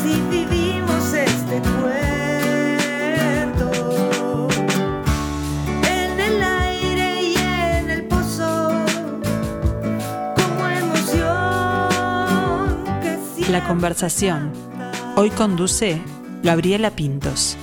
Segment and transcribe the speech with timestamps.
[0.00, 1.98] así vivimos este cuento.
[5.82, 8.70] En el aire y en el pozo,
[10.36, 11.88] como emoción
[13.02, 13.18] que
[13.50, 14.52] La conversación.
[15.16, 16.00] Hoy conduce
[16.42, 17.56] Gabriela Pintos.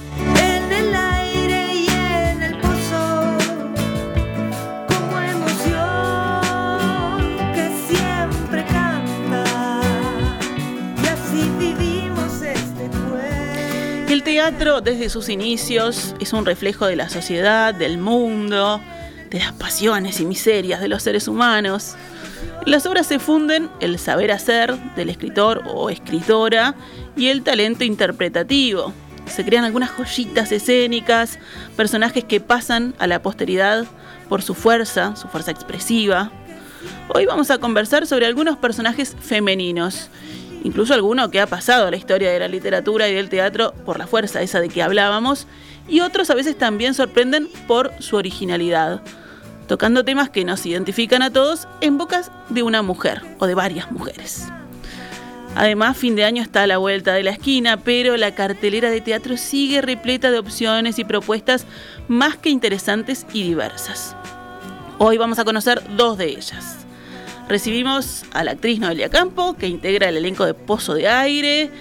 [14.37, 18.79] Teatro, desde sus inicios, es un reflejo de la sociedad, del mundo,
[19.31, 21.95] de las pasiones y miserias de los seres humanos.
[22.63, 26.75] En las obras se funden el saber hacer del escritor o escritora
[27.15, 28.93] y el talento interpretativo.
[29.25, 31.39] Se crean algunas joyitas escénicas,
[31.75, 33.87] personajes que pasan a la posteridad
[34.29, 36.31] por su fuerza, su fuerza expresiva.
[37.11, 40.11] Hoy vamos a conversar sobre algunos personajes femeninos,
[40.63, 43.99] incluso alguno que ha pasado a la historia de la literatura y del teatro por
[43.99, 45.47] la fuerza esa de que hablábamos,
[45.87, 49.01] y otros a veces también sorprenden por su originalidad,
[49.67, 53.91] tocando temas que nos identifican a todos en bocas de una mujer o de varias
[53.91, 54.47] mujeres.
[55.55, 59.01] Además, fin de año está a la vuelta de la esquina, pero la cartelera de
[59.01, 61.65] teatro sigue repleta de opciones y propuestas
[62.07, 64.15] más que interesantes y diversas.
[64.99, 66.86] Hoy vamos a conocer dos de ellas.
[67.49, 71.71] Recibimos a la actriz Noelia Campo, que integra el elenco de Pozo de Aire,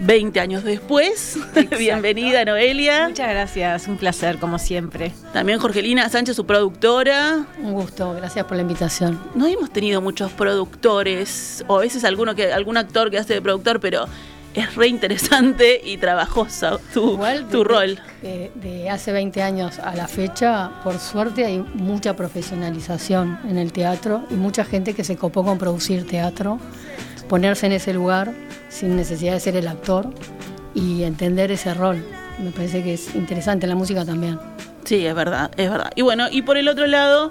[0.00, 1.38] 20 años después.
[1.78, 3.08] Bienvenida, Noelia.
[3.08, 5.12] Muchas gracias, un placer, como siempre.
[5.32, 7.46] También Jorgelina Sánchez, su productora.
[7.58, 9.18] Un gusto, gracias por la invitación.
[9.34, 13.40] No hemos tenido muchos productores, o a veces alguno que, algún actor que hace de
[13.40, 14.06] productor, pero
[14.54, 17.98] es re interesante y trabajosa tu, Igual tu de- rol.
[18.22, 23.72] De, de hace 20 años a la fecha, por suerte hay mucha profesionalización en el
[23.72, 26.58] teatro y mucha gente que se copó con producir teatro,
[27.28, 28.32] ponerse en ese lugar
[28.68, 30.08] sin necesidad de ser el actor
[30.74, 32.04] y entender ese rol.
[32.42, 34.38] Me parece que es interesante, la música también.
[34.84, 35.90] Sí, es verdad, es verdad.
[35.94, 37.30] Y bueno, y por el otro lado,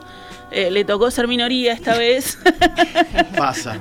[0.54, 2.38] eh, le tocó ser minoría esta vez.
[3.38, 3.80] Pasa.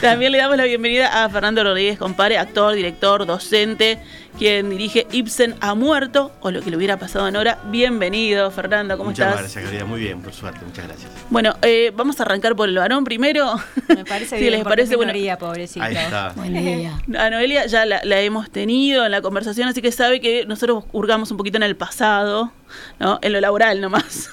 [0.00, 3.98] También le damos la bienvenida a Fernando Rodríguez Compare, actor, director, docente,
[4.38, 7.58] quien dirige Ibsen ha muerto, o lo que le hubiera pasado a Nora.
[7.70, 9.40] Bienvenido, Fernando, ¿cómo muchas estás?
[9.40, 9.86] gracias, Gabriela.
[9.86, 10.60] Muy bien, por suerte.
[10.64, 11.10] Muchas gracias.
[11.30, 13.54] Bueno, eh, vamos a arrancar por el varón primero.
[13.88, 15.84] Me parece Si bien, les parece, bueno, minoría, pobrecito.
[15.84, 16.32] Ahí está.
[16.36, 17.00] Buen día.
[17.18, 20.84] A Noelia ya la, la hemos tenido en la conversación, así que sabe que nosotros
[20.92, 22.52] hurgamos un poquito en el pasado,
[22.98, 23.18] ¿no?
[23.22, 24.30] En lo laboral nomás.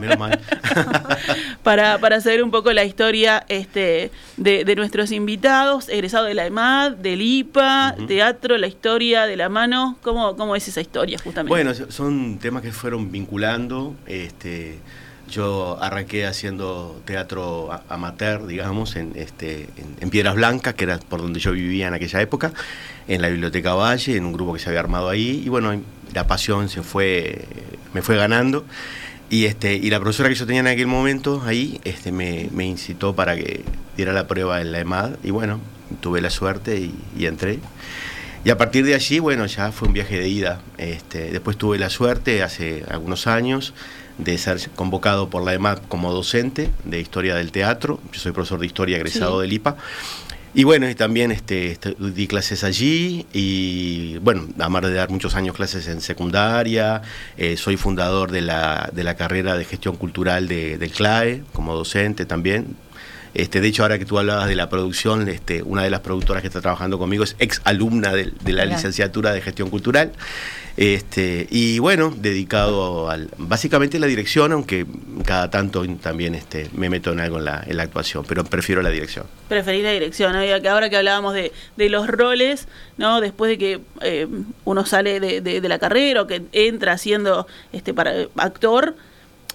[0.00, 0.38] Menos mal.
[1.62, 6.46] para, para saber un poco la historia este, de, de nuestros invitados, egresado de la
[6.46, 9.96] EMAD, del IPA, teatro, la historia de la mano.
[10.02, 11.48] ¿Cómo, cómo es esa historia justamente?
[11.50, 13.94] Bueno, son temas que fueron vinculando.
[14.06, 14.78] Este,
[15.28, 21.20] yo arranqué haciendo teatro amateur, digamos, en, este, en, en Piedras Blancas, que era por
[21.20, 22.52] donde yo vivía en aquella época,
[23.06, 25.42] en la Biblioteca Valle, en un grupo que se había armado ahí.
[25.44, 25.78] Y bueno,
[26.14, 27.44] la pasión se fue,
[27.94, 28.64] me fue ganando.
[29.30, 32.64] Y, este, y la profesora que yo tenía en aquel momento ahí este, me, me
[32.64, 33.62] incitó para que
[33.96, 35.16] diera la prueba en la EMAD.
[35.22, 35.60] Y bueno,
[36.00, 37.58] tuve la suerte y, y entré.
[38.44, 40.60] Y a partir de allí, bueno, ya fue un viaje de ida.
[40.78, 43.74] Este, después tuve la suerte, hace algunos años,
[44.16, 48.00] de ser convocado por la EMAD como docente de Historia del Teatro.
[48.12, 49.42] Yo soy profesor de Historia egresado Sí.
[49.42, 49.76] del IPA.
[50.54, 55.34] Y bueno, y también este, este, di clases allí y bueno, además de dar muchos
[55.34, 57.02] años clases en secundaria,
[57.36, 61.74] eh, soy fundador de la, de la carrera de gestión cultural de, del CLAE como
[61.74, 62.76] docente también.
[63.34, 66.42] Este, de hecho, ahora que tú hablabas de la producción, este, una de las productoras
[66.42, 70.12] que está trabajando conmigo es ex alumna de, de la licenciatura de gestión cultural.
[70.76, 74.86] Este, y bueno, dedicado al, básicamente a la dirección, aunque
[75.24, 78.80] cada tanto también este, me meto en algo en la, en la actuación, pero prefiero
[78.80, 79.26] la dirección.
[79.48, 80.44] Preferís la dirección, ¿no?
[80.44, 83.20] Y que ahora que hablábamos de, de los roles, ¿no?
[83.20, 84.28] Después de que eh,
[84.64, 88.94] uno sale de, de- de la carrera o que entra siendo este para actor,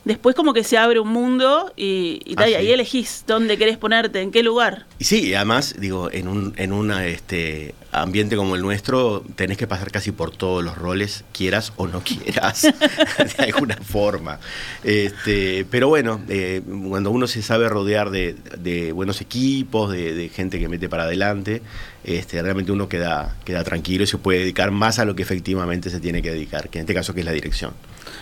[0.05, 2.71] después como que se abre un mundo y, y, tal, y Ah, ahí sí.
[2.73, 4.85] elegís dónde querés ponerte, en qué lugar.
[4.99, 9.57] Y sí, y además, digo, en un en una, este, ambiente como el nuestro, tenés
[9.57, 14.39] que pasar casi por todos los roles, quieras o no quieras, de alguna forma.
[14.83, 20.29] Este, pero bueno, eh, cuando uno se sabe rodear de, de buenos equipos, de, de
[20.29, 21.61] gente que mete para adelante,
[22.03, 25.89] este, realmente uno queda, queda tranquilo y se puede dedicar más a lo que efectivamente
[25.89, 27.73] se tiene que dedicar, que en este caso que es la dirección.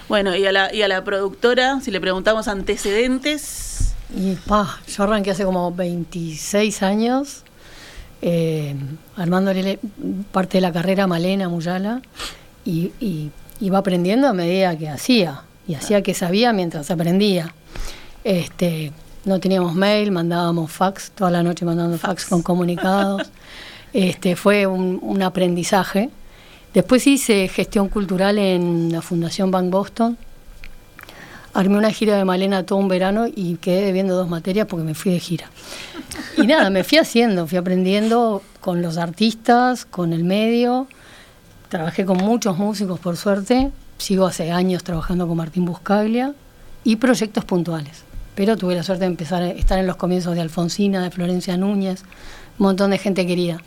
[0.10, 5.04] Bueno, y a la, y a la productora, si le preguntamos antecedentes, Y pa, yo
[5.04, 7.44] arranqué hace como 26 años,
[8.22, 8.76] eh,
[9.16, 9.80] armándole
[10.32, 12.02] parte de la carrera a Malena Muyala,
[12.66, 13.32] y, y
[13.62, 17.54] iba aprendiendo a medida que hacía, y hacía que sabía mientras aprendía.
[18.24, 18.92] Este,
[19.24, 23.30] no teníamos mail, mandábamos fax, toda la noche mandando fax, con comunicados.
[23.94, 26.10] Este, fue un, un aprendizaje.
[26.74, 30.18] Después hice gestión cultural en la Fundación Bank Boston.
[31.54, 34.94] Armé una gira de Malena todo un verano y quedé debiendo dos materias porque me
[34.94, 35.50] fui de gira.
[36.38, 40.88] Y nada, me fui haciendo, fui aprendiendo con los artistas, con el medio.
[41.68, 43.70] Trabajé con muchos músicos, por suerte.
[43.98, 46.34] Sigo hace años trabajando con Martín Buscaglia
[46.86, 48.04] y proyectos puntuales.
[48.34, 51.58] Pero tuve la suerte de empezar a estar en los comienzos de Alfonsina, de Florencia
[51.58, 52.04] Núñez,
[52.58, 53.58] un montón de gente querida.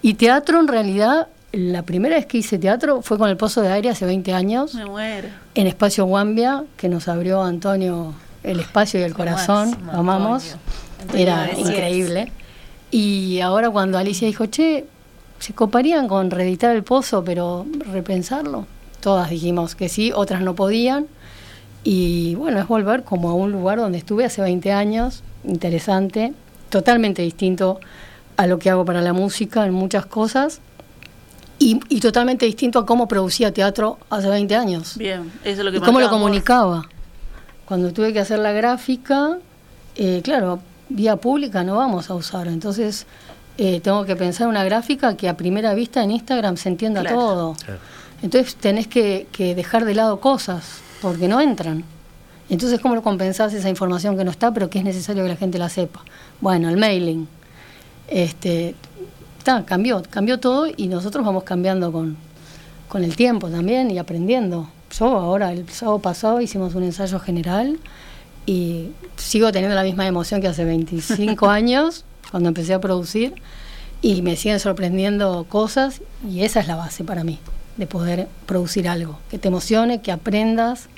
[0.00, 3.68] Y teatro, en realidad, la primera vez que hice teatro fue con el Pozo de
[3.68, 5.28] Aire hace 20 años, Me muero.
[5.54, 9.76] en Espacio Guambia, que nos abrió Antonio el espacio y el corazón.
[9.86, 10.56] Lo amamos.
[11.00, 11.22] Antonio.
[11.22, 12.32] Era Antonio increíble.
[12.90, 14.86] Y ahora cuando Alicia dijo, che,
[15.38, 18.66] ¿se coparían con reeditar el pozo, pero repensarlo?
[19.00, 21.06] Todas dijimos que sí, otras no podían.
[21.84, 26.34] Y bueno, es volver como a un lugar donde estuve hace 20 años, interesante,
[26.68, 27.80] totalmente distinto
[28.36, 30.60] a lo que hago para la música en muchas cosas.
[31.62, 34.96] Y, y totalmente distinto a cómo producía teatro hace 20 años.
[34.96, 36.88] Bien, eso es lo que ¿Y cómo lo comunicaba?
[37.66, 39.36] Cuando tuve que hacer la gráfica,
[39.94, 43.06] eh, claro, vía pública no vamos a usar, entonces
[43.58, 47.16] eh, tengo que pensar una gráfica que a primera vista en Instagram se entienda Claro.
[47.16, 47.56] todo.
[48.22, 51.84] Entonces tenés que, que dejar de lado cosas, porque no entran.
[52.48, 55.36] Entonces, ¿cómo lo compensás esa información que no está, pero que es necesario que la
[55.36, 56.00] gente la sepa?
[56.40, 57.28] Bueno, el mailing.
[58.08, 58.74] Este,
[59.40, 62.16] está, cambió, cambió todo y nosotros vamos cambiando con,
[62.88, 64.68] con el tiempo también y aprendiendo.
[64.96, 67.78] Yo ahora, el sábado pasado, hicimos un ensayo general
[68.44, 73.34] y sigo teniendo la misma emoción que hace 25 años, cuando empecé a producir,
[74.02, 77.38] y me siguen sorprendiendo cosas y esa es la base para mí,
[77.76, 80.88] de poder producir algo, que te emocione, que aprendas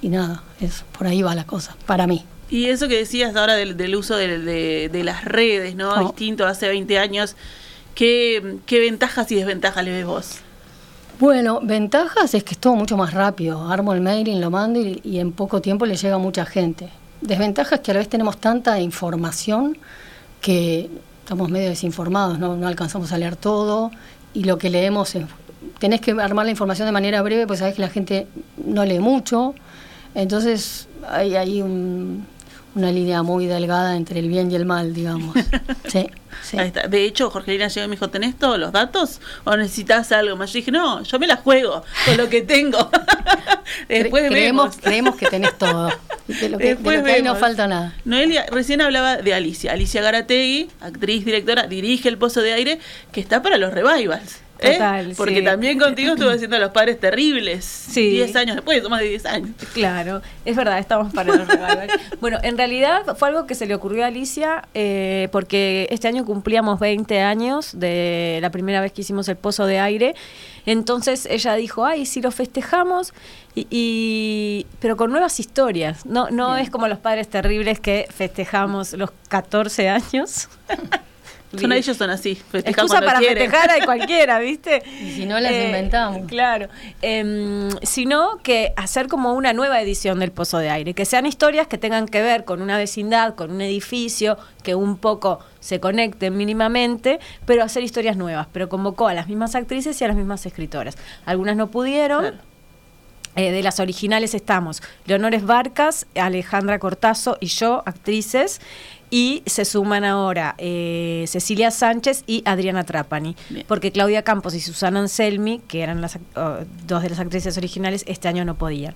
[0.00, 2.24] y nada, eso, por ahí va la cosa, para mí.
[2.54, 5.90] Y eso que decías ahora del, del uso de, de- de las redes, ¿no?
[5.90, 5.98] Oh.
[6.00, 7.34] Distinto hace 20 años.
[7.94, 10.26] ¿Qué, ¿Qué ventajas y desventajas le ves vos?
[11.18, 13.70] Bueno, ventajas es que es todo mucho más rápido.
[13.70, 16.90] Armo el mailing, lo mando y, y en poco tiempo le llega a mucha gente.
[17.20, 19.76] Desventajas que a la vez tenemos tanta información
[20.40, 20.90] que
[21.24, 23.90] estamos medio desinformados, no, no alcanzamos a leer todo
[24.34, 25.24] y lo que leemos es,
[25.78, 28.26] tenés que armar la información de manera breve, pues sabés que la gente
[28.64, 29.54] no lee mucho.
[30.14, 32.26] Entonces hay ahí un-
[32.74, 35.36] una línea muy delgada entre el bien y el mal, digamos.
[35.86, 36.08] Sí,
[36.42, 36.58] sí.
[36.58, 36.88] Ahí está.
[36.88, 39.20] De hecho, Jorgelina llegó y me dijo, ¿tenés todos los datos?
[39.44, 40.52] ¿O necesitas algo más?
[40.52, 42.90] Yo dije, no, yo me la juego con lo que tengo.
[43.88, 44.76] Después Cre- creemos, vemos.
[44.82, 45.90] creemos que tenés todo.
[46.26, 47.94] De lo que, de Después lo que ahí no falta nada.
[48.04, 49.72] Noelia, recién hablaba de Alicia.
[49.72, 52.80] Alicia Garategui, actriz, directora, dirige El Pozo de Aire,
[53.12, 54.38] que está para los revivals.
[54.64, 55.14] ¿Eh?
[55.16, 55.44] Porque sí.
[55.44, 57.64] también contigo estuve haciendo Los Padres Terribles.
[57.64, 58.10] Sí.
[58.10, 59.50] 10 años después, más de 10 años.
[59.72, 61.88] Claro, es verdad, estamos para los revival.
[62.20, 66.24] Bueno, en realidad fue algo que se le ocurrió a Alicia eh, porque este año
[66.24, 70.14] cumplíamos 20 años de la primera vez que hicimos el pozo de aire.
[70.66, 73.12] Entonces ella dijo, ay, si lo festejamos,
[73.54, 76.06] y, y- pero con nuevas historias.
[76.06, 80.48] No, no es como los padres terribles que festejamos los 14 años.
[81.60, 83.50] Son ellos son así, Excusa para quieren.
[83.50, 84.82] festejar a cualquiera, ¿viste?
[85.04, 86.26] Y si no, las inventamos.
[86.26, 86.68] Claro.
[87.02, 91.66] Em, sino que hacer como una nueva edición del Pozo de Aire, que sean historias
[91.66, 96.36] que tengan que ver con una vecindad, con un edificio, que un poco se conecten
[96.36, 98.46] mínimamente, pero hacer historias nuevas.
[98.52, 100.96] Pero convocó a las mismas actrices y a las mismas escritoras.
[101.26, 102.20] Algunas no pudieron.
[102.22, 102.54] Claro.
[103.36, 108.60] Eh, de las originales estamos Leonores Barcas, Alejandra Cortazo y yo, actrices,
[109.10, 113.64] y se suman ahora eh, Cecilia Sánchez y Adriana Trapani, Bien.
[113.68, 118.04] porque Claudia Campos y Susana Anselmi, que eran las, oh, dos de las actrices originales,
[118.06, 118.94] este año no podían.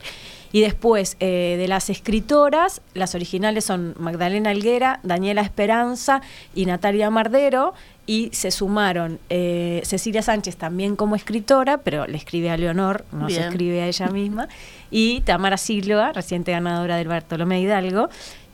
[0.51, 6.23] Y después eh, de las escritoras, las originales son Magdalena Alguera, Daniela Esperanza
[6.55, 7.75] y Natalia Mardero,
[8.07, 13.29] y se sumaron eh, Cecilia Sánchez también como escritora, pero le escribe a Leonor, no
[13.29, 14.49] se escribe a ella misma,
[14.91, 18.09] y Tamara Silva, reciente ganadora del Bartolomé Hidalgo,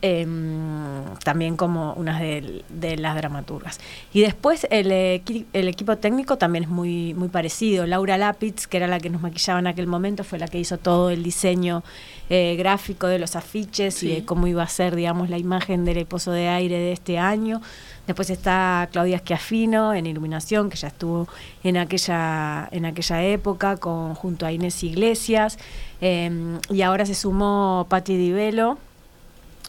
[0.05, 3.79] em, también como una de, de las dramaturgas.
[4.13, 7.85] Y después el, equi- el equipo técnico también es muy, muy parecido.
[7.87, 10.77] Laura Lapitz, que era la que nos maquillaba en aquel momento, fue la que hizo
[10.77, 11.83] todo el diseño
[12.29, 16.05] eh, gráfico de los afiches y de cómo iba a ser, digamos, la imagen del
[16.05, 17.61] pozo de aire de este año.
[18.07, 21.27] Después está Claudia Schiaffino en iluminación, que ya estuvo
[21.63, 25.57] en aquella, en aquella época con, junto a Inés Iglesias.
[26.01, 26.29] Eh,
[26.69, 28.77] y ahora se sumó Patti Di Velo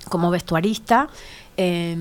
[0.08, 1.08] como vestuarista.
[1.58, 1.96] Eh,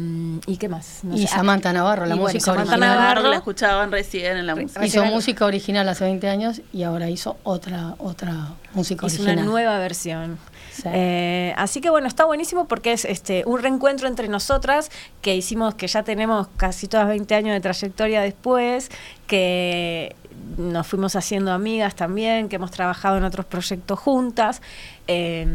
[0.47, 0.99] ¿Y qué más?
[1.03, 1.27] No Y sé.
[1.27, 2.89] Samantha Navarro, la Y bueno, música Samantha original.
[2.89, 3.05] Navarro.
[3.15, 4.85] Navarro la escuchaban recién en la música.
[4.85, 9.37] Hizo música original hace 20 años y ahora hizo otra otra música Es original.
[9.37, 10.37] una nueva versión.
[10.73, 10.83] Sí.
[10.91, 15.73] Eh, así que bueno, está buenísimo porque es este un reencuentro entre nosotras que hicimos,
[15.75, 18.91] que ya tenemos casi todas 20 años de trayectoria después,
[19.25, 20.17] que
[20.57, 24.61] nos fuimos haciendo amigas también, que hemos trabajado en otros proyectos juntas.
[25.07, 25.45] Eh,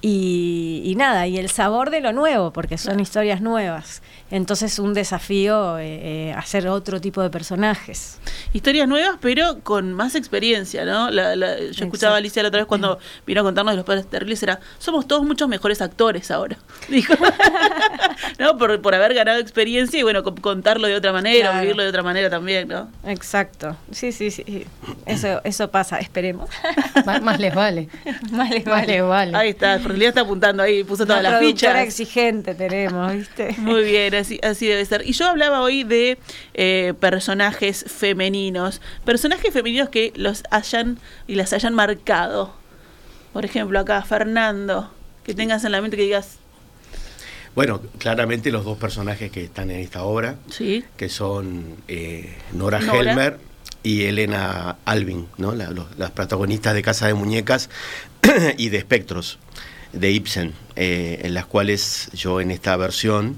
[0.00, 4.02] y, y nada, y el sabor de lo nuevo, porque son historias nuevas.
[4.30, 8.18] Entonces un desafío eh, eh, hacer otro tipo de personajes.
[8.52, 11.10] Historias nuevas, pero con más experiencia, ¿no?
[11.10, 13.86] La- la- yo escuchaba a Alicia la otra vez cuando vino a contarnos de los
[13.86, 16.56] padres terribles, era, somos todos muchos mejores actores ahora.
[16.88, 17.14] Dijo,
[18.38, 18.56] ¿no?
[18.58, 21.60] Por, por haber ganado experiencia y bueno, co- contarlo de otra manera, Claro.
[21.62, 22.88] vivirlo de otra manera también, ¿no?
[23.06, 23.76] Exacto.
[23.92, 24.66] Sí, sí, sí.
[25.06, 26.48] Eso, eso pasa, esperemos.
[27.06, 27.88] Más, más les vale.
[28.32, 29.36] Más les Más les vale.
[29.36, 31.76] Ahí está, porque ya está apuntando ahí, puso todas las fichas.
[31.76, 33.54] exigente tenemos, ¿viste?
[33.58, 35.02] Muy bien, así, así debe ser.
[35.06, 36.18] Y yo hablaba hoy de
[36.54, 42.54] eh, personajes femeninos, personajes femeninos que los hayan y las hayan marcado.
[43.32, 44.90] Por ejemplo, acá Fernando,
[45.24, 46.38] que tengas en la mente que digas,
[47.54, 52.80] Bueno, claramente los dos personajes que están en esta obra, sí, que son eh, Nora,
[52.80, 53.10] Nora.
[53.10, 53.53] Helmer
[53.84, 55.54] y Elena Alvin, ¿no?
[55.54, 57.70] Las protagonistas de Casa de Muñecas
[58.58, 59.38] y de Espectros,
[59.92, 63.36] de Ibsen, eh, en las cuales yo en esta versión,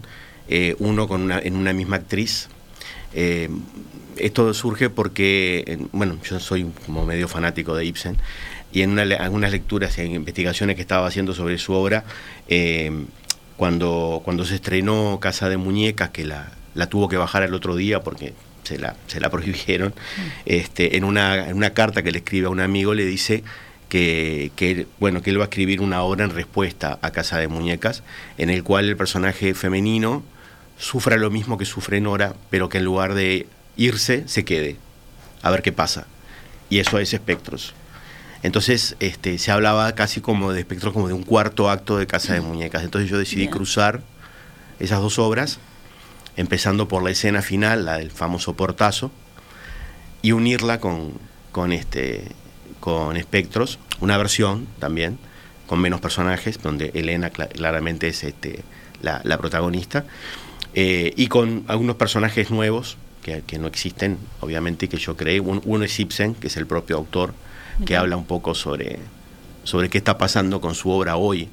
[0.48, 2.48] eh, uno con una, en una misma actriz,
[3.12, 3.50] eh,
[4.16, 8.16] esto surge porque, en- bueno, yo soy como medio fanático de Ibsen
[8.72, 12.04] y en algunas lecturas e investigaciones que estaba haciendo sobre su obra,
[13.56, 17.74] cuando, cuando se estrenó Casa de Muñecas, que la, la tuvo que bajar el otro
[17.74, 18.34] día porque
[18.66, 19.94] se la, se la prohibieron,
[20.44, 23.42] este, en, una, en una carta que le escribe a un amigo le dice
[23.88, 27.38] que, que, él- bueno, que él va a escribir una obra en respuesta a Casa
[27.38, 28.02] de Muñecas,
[28.38, 30.22] en el cual el personaje femenino
[30.78, 33.46] sufra lo mismo que sufre Nora, pero que en lugar de
[33.76, 34.76] irse, se quede,
[35.42, 36.06] a ver qué pasa.
[36.68, 37.74] Y eso es espectros.
[38.42, 42.34] Entonces este, se hablaba casi como de espectros, como de un cuarto acto de Casa
[42.34, 42.82] de Muñecas.
[42.84, 43.50] Entonces yo decidí Bien.
[43.52, 44.02] cruzar
[44.78, 45.58] esas dos obras,
[46.36, 49.10] empezando por la escena final, la del famoso portazo,
[50.22, 51.12] y unirla con,
[51.52, 52.24] con, este,
[52.80, 55.18] con espectros, una versión también,
[55.66, 58.62] con menos personajes, donde Elena cla- claramente es este,
[59.02, 60.04] la, la protagonista,
[60.74, 65.40] eh, y con algunos personajes nuevos que, que no existen, obviamente, que yo creé.
[65.40, 67.32] Un- uno es Ibsen, que es el propio autor,
[67.84, 68.98] que habla un poco sobre,
[69.64, 71.48] sobre qué está pasando con su obra hoy.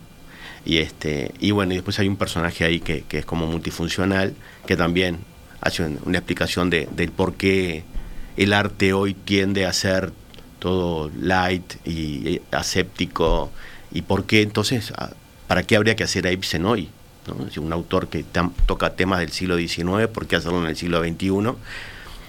[0.65, 4.33] Y, este, y bueno, y después hay un personaje ahí que, que es como multifuncional,
[4.65, 5.19] que también
[5.61, 7.83] hace un- una explicación de, del por qué
[8.37, 10.11] el arte hoy tiende a ser
[10.59, 13.51] todo light y, aséptico,
[13.91, 14.93] y por qué entonces,
[15.47, 16.89] ¿para qué habría que hacer a Ibsen hoy?
[17.27, 17.61] ¿no?
[17.61, 18.23] Un autor que
[18.65, 21.53] toca temas del siglo XIX, ¿por qué hacerlo en el siglo XXI?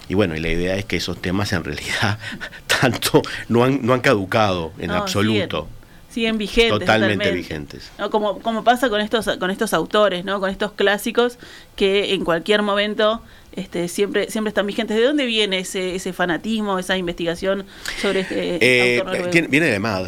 [0.09, 2.19] Y bueno, y la idea es que esos temas en realidad
[2.81, 5.69] tanto no han, no han caducado en absoluto.
[6.15, 6.79] Siguen vigentes.
[6.79, 7.91] Totalmente vigentes.
[7.99, 8.09] ¿no?
[8.11, 10.41] Como, como pasa con estos, con estos autores, ¿no?
[10.41, 11.39] Con estos clásicos
[11.77, 13.21] que en cualquier momento
[13.57, 14.97] este, siempre, siempre están vigentes.
[14.97, 17.67] ¿De dónde viene ese, ese fanatismo, esa investigación
[18.01, 18.59] sobre este
[18.97, 20.07] Eh, autor tiene- viene de Mad.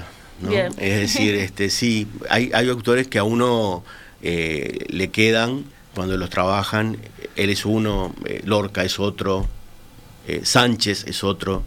[0.78, 3.84] Es decir, este, sí, hay, hay autores que a uno
[4.22, 6.98] eh, le quedan cuando los trabajan.
[7.36, 9.46] Él es uno, eh, Lorca es otro,
[10.28, 11.62] eh, Sánchez es otro.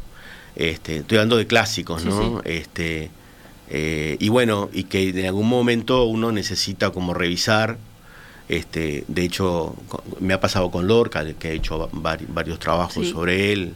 [0.56, 2.42] Este, estoy hablando de clásicos, Sí, ¿no?
[2.44, 3.10] Este,
[3.70, 7.78] eh, y bueno, y que en algún momento uno necesita como revisar.
[8.48, 9.76] Este, de hecho,
[10.20, 13.12] me ha pasado con Lorca, que he hecho vari- varios trabajos Sí.
[13.12, 13.76] sobre él,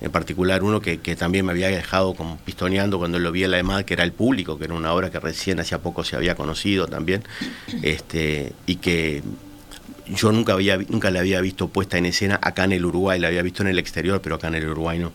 [0.00, 3.50] en particular uno que, que también me había dejado como pistoneando cuando lo vi en
[3.50, 6.16] la EMAD, que era El Público, que era una obra que recién hacía poco se
[6.16, 7.22] había conocido también,
[7.82, 9.22] este, y que
[10.06, 13.28] yo nunca había nunca la había visto puesta en escena acá en el Uruguay, la
[13.28, 15.12] había visto en el exterior, pero acá en el Uruguay no.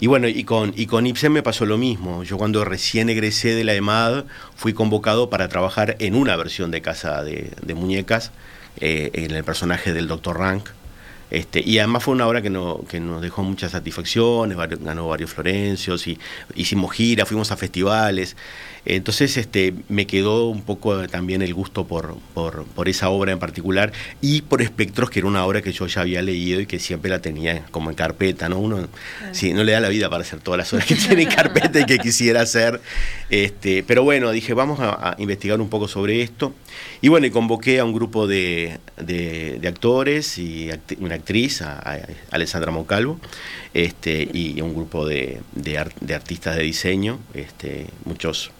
[0.00, 2.22] Y bueno, y con, y con Ibsen me pasó lo mismo.
[2.22, 4.24] Yo cuando recién egresé de la EMAD
[4.54, 8.32] fui convocado para trabajar en una versión de Casa de, Muñecas,
[8.80, 10.38] eh, en el personaje del Dr.
[10.38, 10.68] Rank.
[11.30, 15.30] Este, y además fue una obra que, no, que nos dejó muchas satisfacciones, ganó varios
[15.30, 16.18] Florencios, y
[16.54, 18.36] hicimos giras, fuimos a festivales.
[18.86, 23.38] Entonces este, me quedó un poco también el gusto por, por, por esa obra en
[23.38, 26.78] particular y por Espectros, que era una obra que yo ya había leído y que
[26.78, 28.48] siempre la tenía como en carpeta.
[28.48, 28.58] ¿no?
[28.58, 28.88] Uno
[29.32, 31.80] sí, no le da la vida para hacer todas las obras que tiene en carpeta
[31.80, 32.80] y que quisiera hacer.
[33.28, 36.54] Este, pero bueno, dije, vamos a, a investigar un poco sobre esto.
[37.02, 41.62] Y bueno, y convoqué a un grupo de, de- de actores y acti- una actriz,
[41.62, 41.98] a, a
[42.30, 43.18] Alessandra Moncalvo,
[43.74, 48.50] este, y un grupo de, de artistas de diseño, este, muchos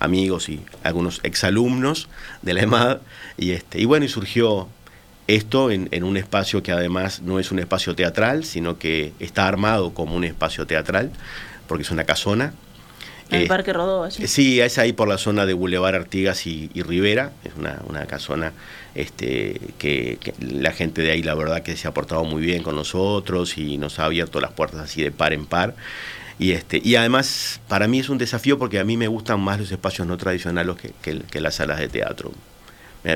[0.00, 2.08] amigos y algunos exalumnos
[2.42, 2.98] de la EMAD.
[3.38, 4.68] Y, este, y bueno, y surgió
[5.28, 9.46] esto en, en un espacio que además no es un espacio teatral, sino que está
[9.46, 11.12] armado como un espacio teatral,
[11.68, 12.52] porque es una casona.
[13.30, 14.26] El Eh, Parque Rodó, allí.
[14.26, 17.30] Sí, es ahí por la zona de Boulevard Artigas y, y Rivera.
[17.44, 18.52] Es una, una casona
[18.96, 22.64] este, que, que la gente de ahí, la verdad, que se ha portado muy bien
[22.64, 25.76] con nosotros y nos ha abierto las puertas así de par en par.
[26.40, 29.60] Y, este, y además, para mí es un desafío porque a mí me gustan más
[29.60, 32.32] los espacios no tradicionales que, que- que las salas de teatro.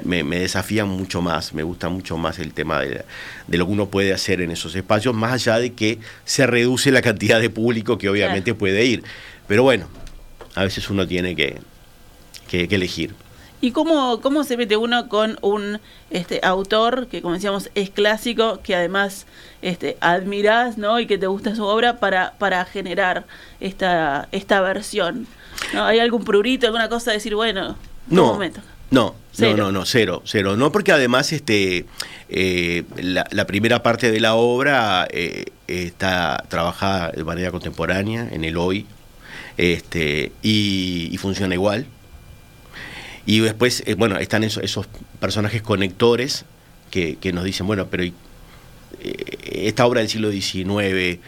[0.04, 3.02] Me, desafían mucho más, me gusta mucho más el tema de,
[3.46, 6.90] de lo que uno puede hacer en esos espacios, más allá de que se reduce
[6.90, 9.02] la cantidad de público que obviamente puede ir.
[9.48, 9.86] Pero bueno,
[10.54, 11.58] a veces uno tiene que,
[12.48, 13.14] que- que elegir.
[13.64, 15.80] ¿Y cómo, cómo se mete uno con un
[16.10, 19.24] este, autor que, como decíamos, es clásico, que además
[19.62, 21.00] este, admirás ¿no?
[21.00, 23.24] y que te gusta su obra para, para generar
[23.60, 25.26] esta, esta versión?
[25.72, 25.82] ¿No?
[25.86, 27.78] ¿Hay algún prurito, alguna cosa de decir, bueno,
[28.08, 28.60] No, ¿cómo meto?
[28.90, 29.56] no, Cero.
[29.56, 30.58] no, no, no, cero, cero.
[30.58, 31.86] No, porque además este,
[32.28, 38.44] eh, la, la primera parte de la obra eh, está trabajada de manera contemporánea en
[38.44, 38.84] el hoy
[39.56, 41.86] este, y, y funciona igual.
[43.26, 44.86] Y después, eh, bueno, están esos, esos
[45.20, 46.44] personajes conectores
[46.90, 48.12] que, que nos dicen, bueno, pero eh,
[49.66, 51.20] esta obra del siglo XIX,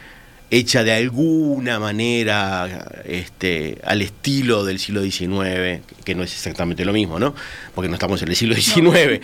[0.51, 6.93] hecha de alguna manera este, al estilo del siglo XIX, que no es exactamente lo
[6.93, 7.35] mismo, ¿no?
[7.75, 9.21] Porque no estamos en el siglo XIX.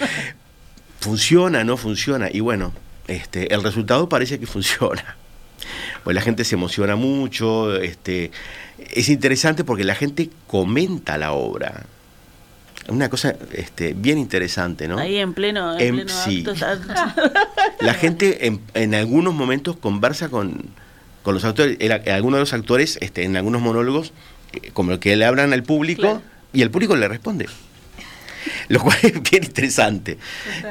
[1.00, 2.29] Funciona, no funciona.
[2.33, 2.73] Y bueno,
[3.09, 5.17] este, el resultado parece que funciona.
[6.05, 7.76] Pues la gente se emociona mucho.
[7.76, 8.31] Este,
[8.91, 11.87] es interesante porque la gente comenta la obra.
[12.89, 14.99] Una cosa este, bien interesante, ¿no?
[14.99, 16.45] Ahí en pleno, en Em, pleno sí.
[16.47, 16.55] acto,
[17.81, 20.67] La gente en, en algunos momentos conversa con,
[21.23, 24.12] con los actores, el- algunos de los actores este, en algunos monólogos,
[24.53, 26.23] eh, como que le hablan al público Claro.
[26.53, 27.47] y el público le responde.
[28.69, 30.19] Lo cual es bien interesante,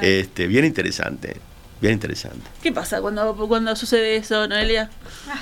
[0.01, 1.37] este, bien interesante,
[1.81, 2.39] bien interesante.
[2.61, 4.89] ¿Qué pasa cuando, cuando sucede eso, Noelia?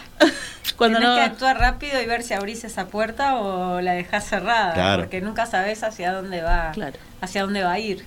[0.77, 1.15] cuando Tenés no...
[1.17, 5.03] que actuar rápido y ver si abrís esa puerta o la dejás cerrada, Claro.
[5.03, 6.97] porque nunca sabes hacia dónde va, Claro.
[7.21, 8.05] hacia dónde va a ir.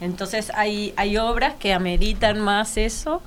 [0.00, 3.22] Entonces hay, hay obras que ameritan más eso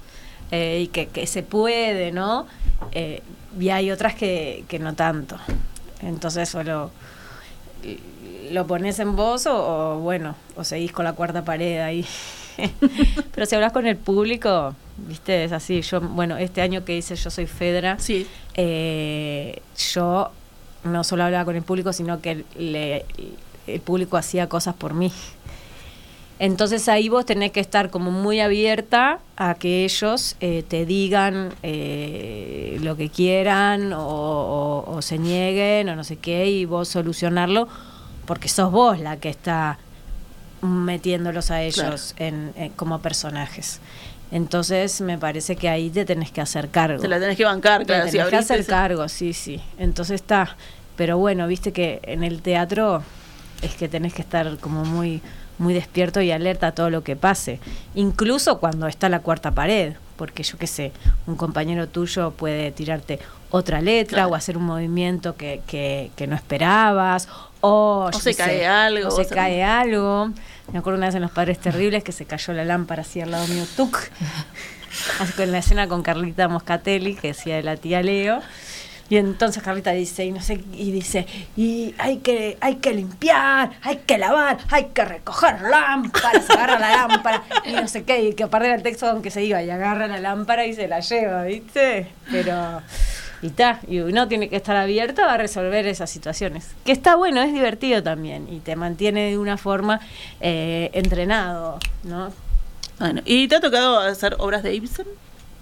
[0.52, 2.48] eh, y que, que se puede, ¿no?
[2.92, 3.22] Eh,
[3.60, 5.38] y hay otras que, que no tanto.
[6.02, 6.92] Entonces solo
[8.52, 12.06] lo pones en vos o, o, bueno, o seguís con la cuarta pared ahí.
[13.34, 14.76] Pero si hablas con el público,
[15.08, 15.82] viste, es así.
[15.82, 19.62] Yo, bueno, este año que hice Yo Soy Fedra, Sí, eh,
[19.94, 20.32] yo
[20.84, 23.06] no solo hablaba con el público, sino que le-
[23.68, 25.12] el público hacía cosas por mí.
[26.40, 31.50] Entonces ahí vos tenés que estar como muy abierta a que ellos eh, te digan
[31.64, 36.88] eh, lo que quieran o, o- o se nieguen o no sé qué y vos
[36.88, 37.68] solucionarlo
[38.26, 39.80] porque sos vos la que está
[40.62, 43.80] metiéndolos a ellos en- en- como personajes.
[44.32, 47.02] Entonces me parece que ahí te tenés que hacer cargo.
[47.02, 48.06] te la tenés que bancar, Te claro.
[48.10, 49.60] tenés si que hacer cargo, sí, sí.
[49.78, 50.56] Entonces está.
[50.96, 53.02] Pero bueno, viste que en el teatro
[53.62, 55.22] es que tenés que estar como muy,
[55.58, 57.60] muy despierto y alerta a todo lo que pase.
[57.96, 59.94] Incluso cuando está la cuarta pared.
[60.16, 60.92] Porque yo qué sé,
[61.28, 63.20] un compañero tuyo puede tirarte
[63.52, 64.32] otra letra Claro.
[64.32, 67.30] o hacer un movimiento que, que, que no esperabas.
[67.62, 70.32] O, se cae sé, algo, O se cae algo.
[70.72, 73.32] Me acuerdo una vez en Los Padres Terribles que se cayó la lámpara así al
[73.32, 73.64] lado mío.
[73.76, 73.98] ¡Tuc!
[75.20, 78.42] Así con la escena con Carlita Moscatelli, que decía de la tía Leo.
[79.10, 81.26] Y entonces Carlita dice, y no sé, y dice,
[81.58, 86.90] y hay que, hay que limpiar, hay que lavar, hay que recoger lámparas, agarra la
[86.92, 90.06] lámpara, y no sé qué, y que aparte el texto aunque se iba, y agarra
[90.06, 92.08] la lámpara y se la lleva, ¿viste?
[92.30, 92.84] Pero,
[93.42, 96.72] y está, y uno tiene que estar abierto a resolver esas situaciones.
[96.86, 100.00] Que está bueno, es divertido también, y te mantiene de una forma
[100.42, 102.34] eh, entrenado, ¿no?
[103.00, 105.08] Bueno, ¿y te ha tocado hacer obras de Ibsen?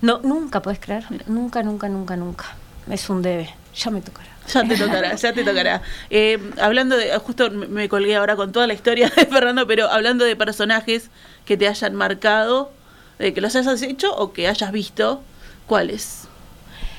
[0.02, 1.06] No, nunca puedes creer.
[1.28, 2.46] Nunca, nunca, nunca, nunca.
[2.90, 3.50] Es un debe.
[3.76, 4.28] Ya me tocará.
[4.48, 5.82] Ya te tocará, ya te tocará.
[6.10, 9.90] Eh, hablando de, justo me me colgué ahora con toda la historia de Fernando, pero
[9.90, 11.10] hablando de personajes
[11.46, 12.72] que te hayan marcado,
[13.20, 15.22] de que los hayas hecho o que hayas visto,
[15.68, 16.28] ¿cuáles?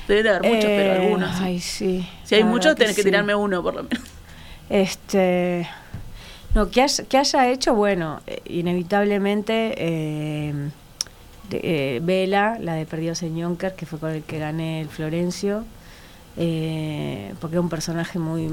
[0.09, 1.35] Debe de haber muchos, pero Eh, algunos.
[1.37, 1.43] sí.
[1.43, 2.09] Ay, sí.
[2.23, 3.07] Si hay muchos, tenés que sí.
[3.09, 4.03] tirarme uno por lo menos.
[4.69, 5.69] Este.
[6.55, 9.73] No, que haya, que haya hecho, bueno, eh, inevitablemente.
[9.77, 10.53] eh,
[11.49, 14.89] de- eh, Vela, la de Perdidos en Yonker, que fue con el que gané el
[14.89, 15.63] Florencio.
[16.37, 18.49] eh, porque es un personaje muy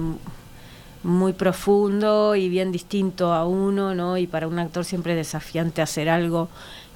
[1.05, 4.17] muy profundo y bien distinto a uno, ¿no?
[4.19, 6.49] Y para un actor siempre es desafiante hacer algo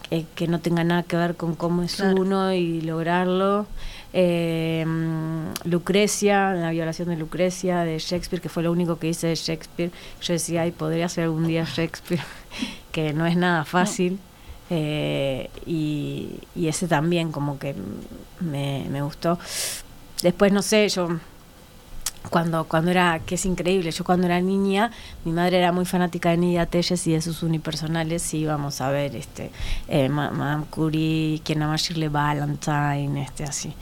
[0.09, 2.21] que, que no tenga nada que ver con cómo es Claro.
[2.21, 3.67] uno y lograrlo.
[4.13, 4.85] Eh,
[5.65, 9.91] Lucrecia, la violación de Lucrecia de Shakespeare, que fue lo único que hice de Shakespeare.
[10.21, 12.23] Yo decía, ay, podría ser algún día Shakespeare,
[12.93, 14.19] que no es nada fácil.
[14.71, 17.75] Eh, y, y ese también como que
[18.41, 19.39] me, me gustó.
[20.23, 21.19] Después, no sé, yo
[22.29, 24.91] cuando, cuando era, que es increíble, yo cuando era niña,
[25.25, 28.91] mi madre era muy fanática de Nidia Telles y de sus unipersonales, y íbamos a
[28.91, 29.51] ver este
[29.89, 33.73] eh, Ma- Madame Curie, quien ama Shirley Valentine, este así.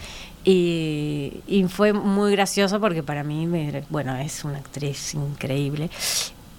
[0.44, 3.46] Y, y fue muy gracioso porque para mí,
[3.90, 5.90] bueno, es una actriz increíble.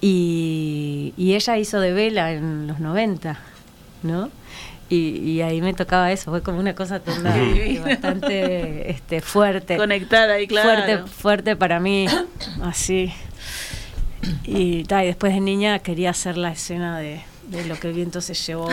[0.01, 3.39] Y, y ella hizo de Vela en los 90,
[4.03, 4.29] ¿no?
[4.89, 6.99] Y, y ahí me tocaba eso, fue como una cosa
[7.36, 7.86] Divino.
[7.86, 10.67] bastante este, fuerte Conectada ahí, claro.
[10.69, 12.08] fuerte, fuerte para mí,
[12.63, 13.13] así.
[14.43, 17.93] Y, ta, y después de niña quería hacer la escena de, de lo que el
[17.93, 18.67] viento se llevó.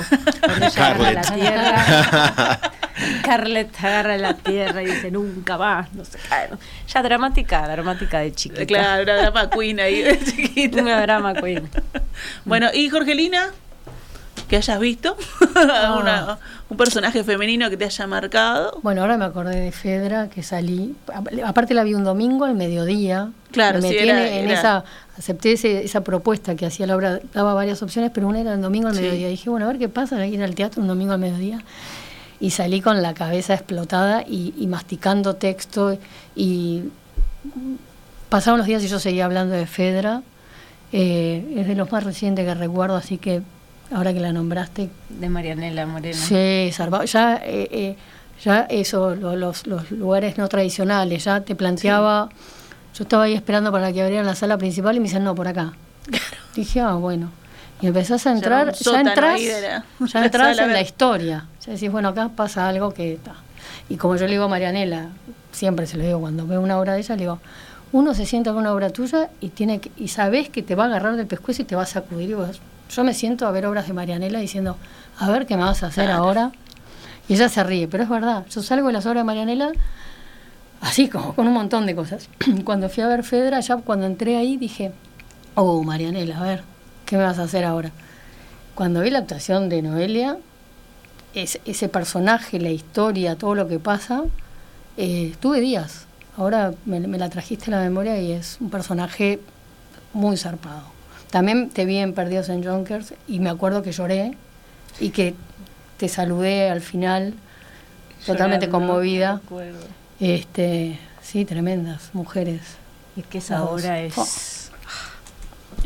[0.76, 2.60] Agarra la tierra.
[3.20, 6.56] Scarlett agarra la tierra y dice nunca más, no sé qué.
[6.88, 8.64] Ya dramática, dramática de chiquita.
[8.66, 10.80] Claro, una drama queen ahí de chiquita.
[10.80, 11.68] Una drama queen.
[12.44, 13.50] Bueno, ¿y Jorgelina?
[14.48, 15.16] Que hayas visto
[15.56, 15.98] Ah.
[16.00, 18.80] Una- un personaje femenino que te haya marcado.
[18.82, 20.96] Bueno, ahora me acordé de Fedra, que salí.
[21.44, 23.30] Aparte la vi un domingo al mediodía.
[23.52, 24.84] Claro, me sí, en- era- en era- esa,
[25.16, 28.60] acepté ese- esa propuesta que hacía la obra, daba varias opciones, pero una era el
[28.62, 29.00] domingo al Sí.
[29.02, 29.28] mediodía.
[29.28, 31.62] Dije, bueno, a ver qué pasa, ir al teatro un domingo al mediodía.
[32.40, 35.96] Y salí con la cabeza explotada y, y masticando texto.
[36.34, 36.84] Y
[38.28, 40.22] pasaron los días y yo seguía hablando de Fedra.
[40.92, 43.42] Eh, es de los más recientes que recuerdo, así que
[43.92, 46.16] ahora que la nombraste, De Marianela Moreno.
[46.16, 46.70] Sí.
[47.12, 47.96] Ya, eh, eh,
[48.44, 52.28] ya eso, lo- los, los lugares no tradicionales, ya te planteaba.
[52.94, 55.48] Yo estaba ahí esperando para que abrieran la sala principal y me dicen, no, por
[55.48, 55.72] acá.
[56.54, 57.30] Dije, ah, bueno.
[57.80, 61.46] Y empezás a entrar, ya, entras, la- ya entras en la historia.
[61.66, 63.34] Ya decís, bueno, acá pasa algo que está.
[63.88, 65.08] Y como yo le digo a Marianela,
[65.52, 67.38] siempre se lo digo cuando veo una obra de ella, le digo,
[67.92, 70.84] uno se sienta con una obra tuya y tiene que, y sabes que te va
[70.84, 72.30] a agarrar del pescuezo y te va a sacudir.
[72.30, 74.76] Y vos- yo me siento a ver obras de Marianela diciendo,
[75.18, 76.52] a ver qué me vas a hacer ahora.
[77.28, 78.46] Y ella se ríe, pero es verdad.
[78.48, 79.72] Yo salgo de las obras de Marianela
[80.80, 82.28] así como con un montón de cosas.
[82.64, 84.92] Cuando fui a ver Fedra, ya cuando entré ahí dije,
[85.54, 86.62] oh, Marianela, a ver,
[87.06, 87.90] ¿qué me vas a hacer ahora?
[88.74, 90.36] Cuando vi la actuación de Noelia,
[91.34, 94.22] es- ese personaje, la historia, todo lo que pasa,
[94.96, 96.04] eh, tuve días.
[96.36, 99.40] Ahora me, me la trajiste a la memoria y es un personaje
[100.12, 100.82] muy zarpado.
[101.36, 104.32] También te vi en Perdidos en Jonkers y me acuerdo que lloré
[104.98, 105.34] y que
[105.98, 107.34] te saludé al final,
[108.24, 109.40] totalmente Llorando, conmovida.
[110.18, 112.62] Este, sí, tremendas mujeres.
[113.18, 114.16] Es que esa obra es.
[114.16, 114.70] Es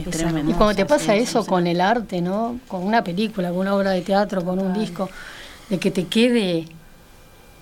[0.07, 0.53] Esa tremendo.
[0.53, 2.61] Y cuando te pasa sí, eso sí, con el arte, ¿no?
[2.69, 5.11] Con una película, con una obra de teatro, con un disco,
[5.69, 6.67] de que te quede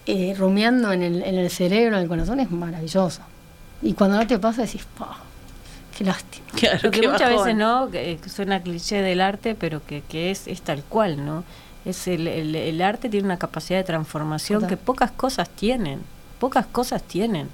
[0.04, 3.22] eh, rumiando en el, en el cerebro, en el corazón, es maravilloso.
[3.80, 5.22] Y cuando no te pasa, decís, "Pa,
[5.98, 6.46] qué lástima.
[6.56, 7.44] Claro, Lo que qué muchas bajón.
[7.46, 11.24] veces no, que que suena cliché del arte, pero que, que es, es tal cual,
[11.26, 11.44] ¿no?
[11.84, 14.68] Es el, el, el arte tiene una capacidad de transformación Total.
[14.70, 16.00] que pocas cosas tienen,
[16.38, 17.48] pocas cosas tienen.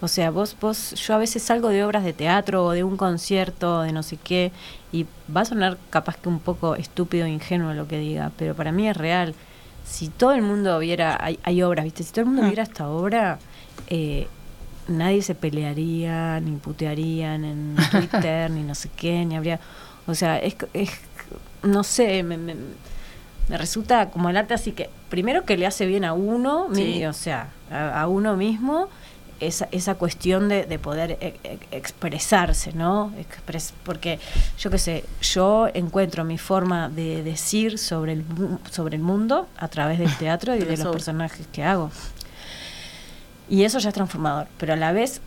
[0.00, 2.96] O sea, vos, vos, yo a veces salgo de obras de teatro o de un
[2.96, 4.52] concierto, de no sé qué,
[4.92, 8.54] y va a sonar capaz que un poco estúpido e ingenuo lo que diga, pero
[8.54, 9.34] para mí es real.
[9.84, 12.04] Si todo el mundo viera, hay, hay obras, ¿viste?
[12.04, 12.46] Si todo el mundo Mm.
[12.46, 13.38] viera esta obra,
[13.88, 14.28] eh,
[14.88, 19.60] nadie se pelearía, ni putearían en Twitter, ni no sé qué, ni habría...
[20.06, 20.90] O sea, es, es
[21.62, 22.54] no sé, me, me,
[23.48, 27.04] me resulta como el arte así que, primero que le hace bien a uno, mi-
[27.06, 28.88] o sea, a, a uno mismo,
[29.40, 33.12] esa, esa cuestión de, de poder e- e- expresarse, ¿no?
[33.18, 34.18] Expres- porque
[34.58, 38.24] yo qué sé, yo encuentro mi forma de decir sobre el,
[38.70, 41.90] sobre el mundo a través del teatro y De los personajes que hago.
[43.48, 45.20] Y eso ya es transformador, pero a la vez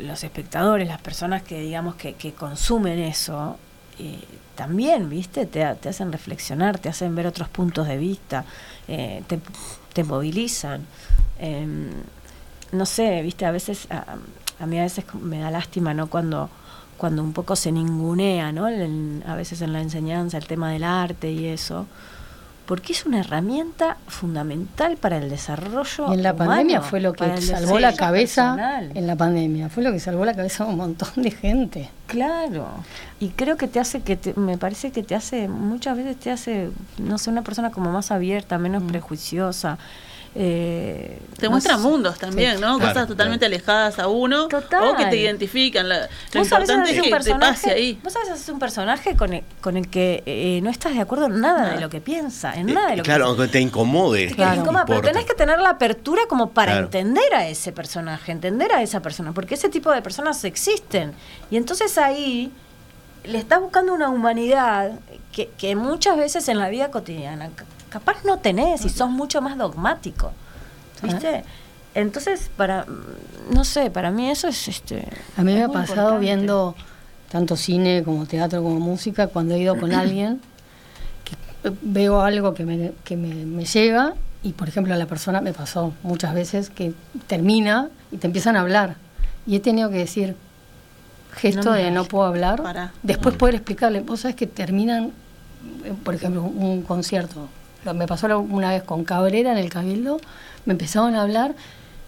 [0.00, 3.56] los, espectadores, las personas que digamos que, consumen eso,
[3.98, 4.18] eh,
[4.56, 5.46] también, ¿viste?
[5.46, 8.44] Te, te hacen reflexionar, te hacen ver otros puntos de vista,
[8.88, 9.38] eh, te,
[9.92, 10.86] te movilizan.
[11.38, 11.90] Em,
[12.72, 13.46] no sé, ¿viste?
[13.46, 14.16] A veces, a,
[14.58, 16.08] a mí a veces me da lástima, ¿no?
[16.08, 16.48] Cuando,
[16.96, 18.68] cuando un poco se ningunea, ¿no?
[18.68, 21.86] El- a veces en la enseñanza el tema del arte y eso.
[22.70, 26.06] Porque es una herramienta fundamental para el desarrollo.
[26.10, 28.92] Y en la humano, pandemia fue lo que salvó la cabeza, personal.
[28.94, 31.90] en la pandemia, fue lo que salvó la cabeza a un montón de gente.
[32.06, 32.68] Claro.
[33.18, 36.30] Y creo que te hace que te- me parece que te hace muchas veces te
[36.30, 39.76] hace no sé una persona como más abierta, menos prejuiciosa.
[40.32, 41.80] Eh, Te no muestra sé.
[41.82, 42.78] mundos también, ¿no?
[42.78, 43.54] Claro, Cosas totalmente claro.
[43.56, 44.84] alejadas a uno Total.
[44.88, 45.88] o que te identifican.
[45.88, 48.00] La- lo Vos a veces importante haces es un que te personaje- pase ahí.
[48.04, 51.00] Vos a veces haces un personaje con el, con el que eh, no estás de
[51.00, 53.48] acuerdo en nada de lo que piensa, en Eh, nada de lo claro, que aunque
[53.48, 54.28] te incomode.
[54.28, 54.62] Te Claro.
[54.86, 56.84] pero tenés que tener la apertura como para Claro.
[56.86, 61.12] entender a ese personaje, entender a esa persona, porque ese tipo de personas existen.
[61.50, 62.52] Y entonces ahí
[63.24, 64.92] le estás buscando una humanidad
[65.32, 67.50] que, que muchas veces en la vida cotidiana
[67.90, 70.32] capaz no tenés y sos mucho más dogmático.
[71.02, 71.44] ¿Viste?
[71.94, 72.86] Entonces, para,
[73.52, 75.08] no sé, para mí eso es este.
[75.36, 76.20] A mí me ha pasado importante.
[76.20, 76.74] viendo
[77.30, 80.40] tanto cine como teatro como música, cuando he ido con alguien,
[81.24, 81.36] que
[81.82, 85.92] veo algo que me, que me, me llega y, por ejemplo, la persona me pasó
[86.02, 86.94] muchas veces que
[87.26, 88.96] termina y te empiezan a hablar.
[89.46, 90.36] Y he tenido que decir,
[91.32, 95.12] gesto No de no puedo hablar, después poder explicarle, vos sabés que terminan,
[95.84, 97.48] eh, por ejemplo, un concierto.
[97.94, 100.20] Me pasó una vez con Cabrera en el Cabildo,
[100.66, 101.54] me empezaron a hablar,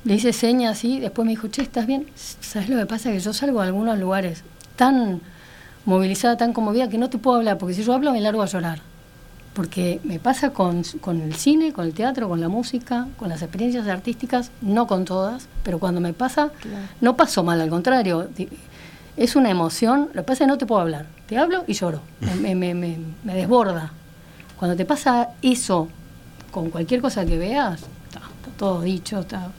[0.04, 2.06] le hice señas así, después me dijo, che, ¿estás bien?
[2.14, 3.11] ¿Sabes lo que pasa?
[3.11, 4.42] Que yo salgo a algunos lugares
[4.76, 5.20] tan
[5.85, 8.46] movilizada, tan conmovida, que no te puedo hablar, porque si yo hablo me largo a
[8.46, 8.80] llorar.
[9.54, 13.42] Porque me pasa con, con el cine, con el teatro, con la música, con las
[13.42, 16.50] experiencias artísticas, no con todas, pero cuando me pasa,
[17.02, 18.28] no paso mal, al contrario.
[19.16, 21.06] Es una emoción, lo que pasa es que no te puedo hablar.
[21.26, 22.00] Te hablo y lloro,
[22.40, 23.92] me, me- me- me desborda.
[24.62, 25.88] Cuando te pasa eso
[26.53, 29.51] con cualquier cosa que veas, está, está todo dicho, está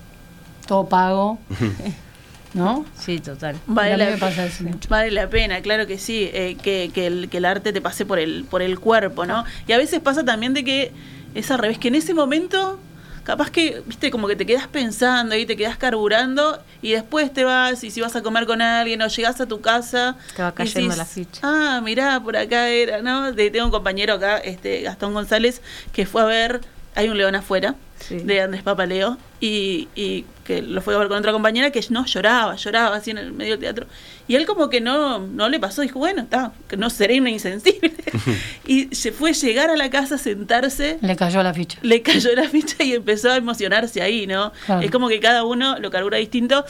[0.66, 1.40] todo pago,
[2.54, 2.86] ¿no?
[2.98, 3.58] Sí, total.
[3.68, 4.88] Vale la, pasa eso mucho.
[4.88, 8.06] vale la pena, claro que sí, eh, que, que el, que el arte te pase
[8.06, 9.44] por el, por el cuerpo, ¿no?
[9.68, 10.94] Y a veces pasa también de que
[11.36, 12.80] es al revés, que en ese momento,
[13.24, 17.44] capaz que, viste, como que te quedas pensando y te quedas carburando y después te
[17.44, 20.16] vas y si vas a comer con alguien o llegas a tu casa.
[20.36, 21.42] Te va y cayendo la ficha.
[21.44, 23.32] Ah, mirá, por acá era, ¿no?
[23.32, 25.62] De- tengo un compañero acá, este Gastón González,
[25.94, 26.62] que fue a ver,
[26.96, 28.18] hay un león afuera, Sí.
[28.18, 32.06] de Andrés Papaleo, y, y que lo fue a ver con otra compañera que no
[32.06, 33.88] lloraba, lloraba así en el medio del teatro.
[34.28, 37.30] Y él como que no, no le pasó, dijo, bueno, está, que no seré una
[37.30, 37.94] insensible.
[38.68, 41.80] y se fue a llegar a la casa, sentarse, Le cayó la ficha.
[41.82, 44.52] le cayó la ficha y empezó a emocionarse ahí, ¿no?
[44.66, 44.82] Claro.
[44.82, 46.66] Es como que cada uno lo carbura distinto.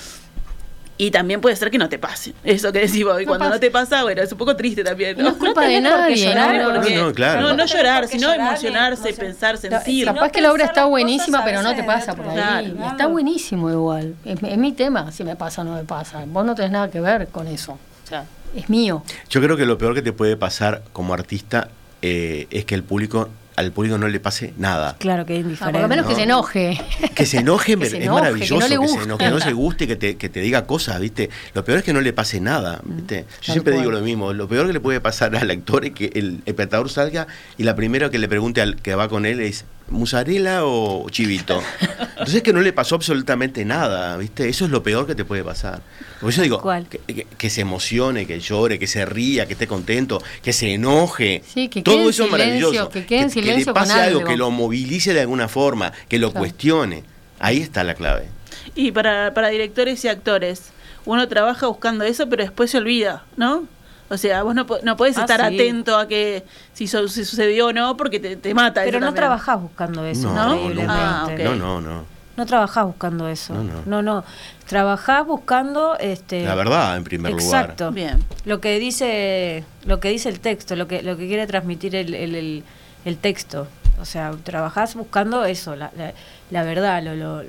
[0.97, 2.33] Y también puede ser que no te pase.
[2.43, 3.19] Eso que decís vos.
[3.19, 3.55] Y No cuando pasa.
[3.55, 5.19] no te pasa, bueno, es un poco triste también.
[5.19, 6.73] Y no es culpa de nadie, llorar, ¿no?
[6.75, 7.41] porque- No, no, claro.
[7.41, 9.31] No, no llorar, sino llorar, emocionarse, emocionar.
[9.33, 10.05] pensar, sentir.
[10.05, 12.75] no Capaz que la obra está buenísima, pero no te pasa por ahí.
[12.79, 14.13] Y está buenísimo igual.
[14.23, 16.23] Es, es mi tema, si me pasa o no me pasa.
[16.27, 17.73] Vos no tenés nada que ver con eso.
[17.73, 18.25] O sea,
[18.55, 19.03] es mío.
[19.29, 21.69] Yo creo que lo peor que te puede pasar como artista
[22.03, 24.95] eh, es que el público, al público no le pase nada.
[24.99, 25.73] Claro que es Ah, indiferente.
[25.73, 26.17] por lo menos que No.
[26.17, 26.81] se enoje.
[27.15, 29.03] Que se enoje, Que se es maravilloso, que no le que, se guste.
[29.05, 31.29] enoje, que no se guste, que te, que te diga cosas, ¿viste?
[31.53, 33.25] Lo peor es que no le pase nada, ¿viste?
[33.41, 35.91] Yo Tal siempre digo lo mismo, lo peor que le puede pasar al actor es
[35.93, 39.39] que el espectador salga y la primera que le pregunte al que va con él
[39.39, 41.61] es ¿musarela o chivito?
[42.09, 44.49] Entonces es que no le pasó absolutamente nada, ¿viste?
[44.49, 45.81] Eso es lo peor que te puede pasar.
[46.19, 49.67] Por eso digo, que, que- que se emocione, que llore, que se ría, que esté
[49.67, 51.43] contento, que se enoje.
[51.45, 52.89] Sí, que quede Todo eso es maravilloso.
[52.89, 54.29] que quede en silencio le con pase algo, algo.
[54.31, 56.41] que lo movilice de alguna forma, que lo Claro.
[56.41, 57.03] cuestione.
[57.39, 58.27] Ahí está la clave.
[58.75, 60.71] Y para, para directores y actores,
[61.05, 63.65] uno trabaja buscando eso, pero después se olvida, ¿no?
[64.13, 65.55] O sea, vos no, no podés Ah, estar sí.
[65.55, 68.81] atento a que si, so- si sucedió o no, porque te, te mata.
[68.83, 69.15] Pero eso no también.
[69.21, 70.83] trabajás buscando eso, No, no.
[70.89, 71.27] Ah.
[71.37, 72.13] No, no, no.
[72.35, 73.53] No trabajás buscando eso.
[73.53, 73.81] No, no.
[73.85, 74.01] no.
[74.01, 74.23] no.
[74.67, 77.91] Trabajás buscando este La verdad, en primer Exacto.
[77.91, 78.23] Bien.
[78.45, 82.13] Lo que dice lo que dice el texto, lo que lo que quiere transmitir el,
[82.15, 82.63] el, el-
[83.05, 83.67] el texto.
[84.01, 86.13] O sea, trabajás buscando eso, la, la,
[86.49, 87.43] la verdad, lo, lo,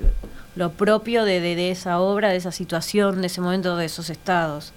[0.55, 4.09] lo propio de, de, de esa obra, de esa situación, de ese momento, de esos
[4.11, 4.71] estados.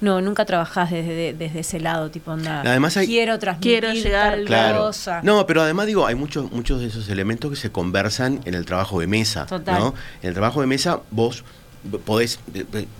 [0.00, 4.34] No, nunca trabajás desde, desde ese lado, tipo, onda, Además hay- quiero transmitir Quiero llegar,
[4.34, 4.78] tal Claro.
[4.80, 5.20] cosa.
[5.22, 8.64] No, pero además digo, hay muchos muchos de esos elementos que se conversan en el
[8.66, 9.78] trabajo de mesa, Total.
[9.78, 9.94] ¿no?
[10.22, 11.44] En el trabajo de mesa vos
[12.04, 12.38] podés,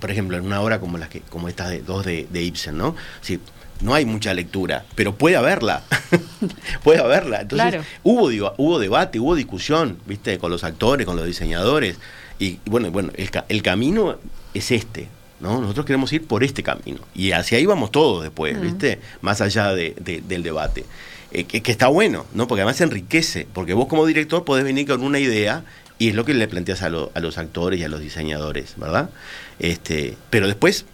[0.01, 2.77] por ejemplo, en una obra como las que como estas de dos de, de Ibsen,
[2.79, 2.95] ¿no?
[3.23, 3.41] Sí,
[3.81, 5.83] no hay mucha lectura, pero puede haberla.
[6.85, 7.41] puede haberla.
[7.43, 7.85] Entonces, Claro.
[8.03, 10.39] hubo digo, hubo debate, hubo discusión, ¿viste?
[10.39, 11.97] Con los actores, con los diseñadores
[12.39, 14.17] y bueno, bueno, el, ca- el camino
[14.55, 15.09] es este.
[15.45, 15.61] ¿No?
[15.61, 16.99] Nosotros queremos ir por este camino.
[17.15, 18.99] Y hacia ahí vamos todos después, ¿viste?
[19.21, 20.85] Más allá de- de- del debate.
[21.31, 22.49] Eh, que, que está bueno, ¿no?
[22.49, 23.47] Porque además enriquece.
[23.53, 25.63] Porque vos como director podés venir con una idea
[25.99, 28.75] y es lo que le planteas a, lo- a los actores y a los diseñadores,
[28.77, 29.11] ¿verdad?
[29.59, 30.87] Este, pero después,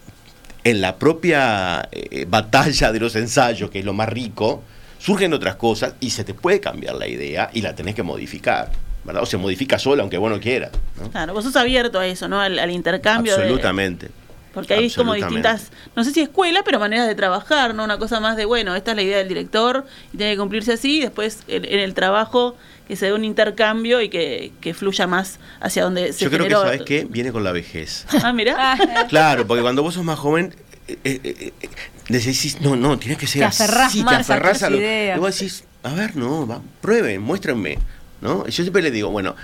[0.64, 4.62] en la propia eh, batalla de los ensayos, que es lo más rico,
[4.98, 8.70] surgen otras cosas y se te puede cambiar la idea y la tenés que modificar,
[9.04, 9.22] ¿verdad?
[9.22, 10.72] O se modifica sola, aunque vos no quieras.
[11.00, 11.10] ¿no?
[11.10, 12.38] Claro, vos sos abierto a eso, ¿no?
[12.40, 13.34] Al, al intercambio.
[13.36, 14.08] de- Absolutamente.
[14.52, 17.84] Porque hay como distintas, no sé si escuelas, pero maneras de trabajar, ¿no?
[17.84, 20.72] Una cosa más de, bueno, esta es la idea del director y tiene que cumplirse
[20.72, 22.56] así, y después en, en el trabajo
[22.90, 26.48] que se dé un intercambio y que, que fluya más hacia donde se Yo creo
[26.48, 26.54] que.
[26.54, 27.06] ¿sabes qué?
[27.08, 28.04] Viene con la vejez.
[28.24, 28.76] Ah, mira.
[29.08, 30.52] Claro, porque cuando vos sos más joven,
[30.88, 31.68] eh, eh, eh,
[32.08, 34.70] decís, no, no, tienes que ser Te aferrás así, más a te aferrás tus a,
[34.70, 35.16] lo, ideas.
[35.16, 37.78] y vos decís, a ver, no, va, prueben, muéstrenme,
[38.20, 38.44] ¿no?
[38.46, 39.36] Yo siempre le digo, bueno,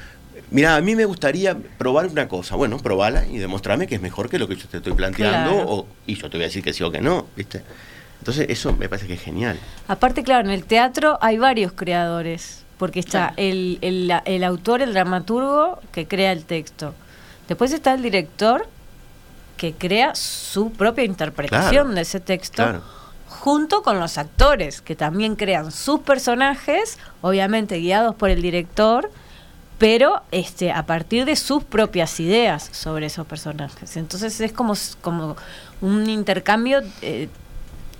[0.56, 4.30] mira, a mí me gustaría probar una cosa, bueno, probala y demostrame que es mejor
[4.30, 5.70] que lo que yo te estoy planteando, Claro.
[5.70, 7.62] o, y yo te voy a decir que sí o que no, ¿viste?
[8.20, 9.58] Entonces eso me parece que es genial.
[9.86, 14.94] Aparte, claro, en el teatro hay varios creadores, porque está el, el- el autor, el
[14.94, 16.94] dramaturgo, que crea el texto.
[17.48, 18.66] Después está el director,
[19.58, 21.94] que crea su propia interpretación Claro.
[21.94, 22.82] de ese texto, Claro.
[23.28, 29.10] junto con los actores, que también crean sus personajes, obviamente guiados por el director,
[29.78, 33.96] pero este a partir de sus propias ideas sobre esos personajes.
[33.96, 35.36] Entonces es como, como
[35.80, 37.28] un intercambio eh,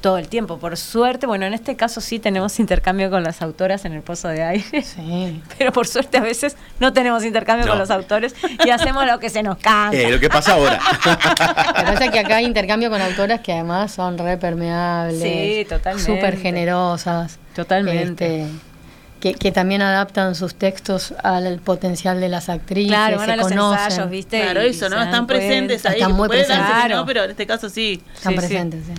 [0.01, 0.59] todo el tiempo.
[0.59, 4.29] Por suerte, bueno, en este caso sí tenemos intercambio con las autoras en el Pozo
[4.29, 4.83] de Aire.
[4.83, 5.43] Sí.
[5.59, 7.73] Pero por suerte a veces no tenemos intercambio No.
[7.73, 8.35] con los autores
[8.65, 9.97] y hacemos lo que se nos canta.
[9.97, 10.79] Eh, lo que pasa ahora.
[11.05, 15.21] Lo que pasa es que acá hay intercambio con autoras que además son re permeables,
[15.21, 16.11] Sí, totalmente.
[16.15, 18.43] súper generosas, Totalmente.
[18.43, 18.53] este,
[19.33, 23.37] que, que también adaptan sus textos al potencial de las actrices, Claro, van se a
[23.37, 24.41] los conocen, ensayos, ¿viste?
[24.41, 25.03] Claro, eso, ¿no?
[25.03, 25.95] Están presentes ahí.
[25.95, 26.67] Están muy presentes.
[26.91, 28.03] no, pero en este caso sí.
[28.15, 28.47] están Sí, sí.
[28.47, 28.81] presentes.
[28.87, 28.93] sí.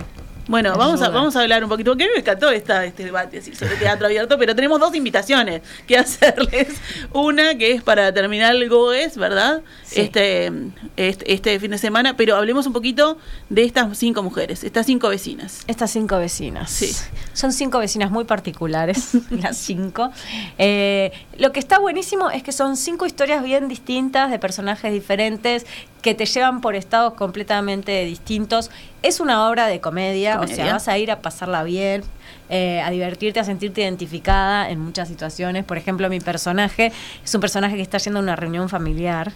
[0.48, 3.04] Bueno, vamos a, vamos a hablar un poquito, porque a mí me encantó esta, este
[3.04, 6.68] debate así, sobre teatro abierto, pero tenemos dos invitaciones que hacerles.
[7.12, 9.60] Una que es para terminar el GOES, ¿verdad?
[9.84, 10.00] Sí.
[10.00, 10.50] Este,
[10.96, 13.18] este, este fin de semana, pero hablemos un poquito
[13.50, 15.64] de estas cinco mujeres, estas cinco vecinas.
[15.66, 16.70] Estas cinco vecinas.
[16.70, 16.96] Sí.
[17.34, 20.10] Son cinco vecinas muy particulares, las cinco.
[20.56, 25.66] Eh, lo que está buenísimo es que son cinco historias bien distintas, de personajes diferentes,
[26.02, 28.70] que te llevan por estados completamente distintos.
[29.02, 32.02] Es una obra de comedia, o sea, vas a ir a pasarla bien,
[32.50, 35.64] eh, a divertirte, a sentirte identificada en muchas situaciones.
[35.64, 36.92] Por ejemplo, mi personaje
[37.24, 39.32] es un personaje que está yendo a una reunión familiar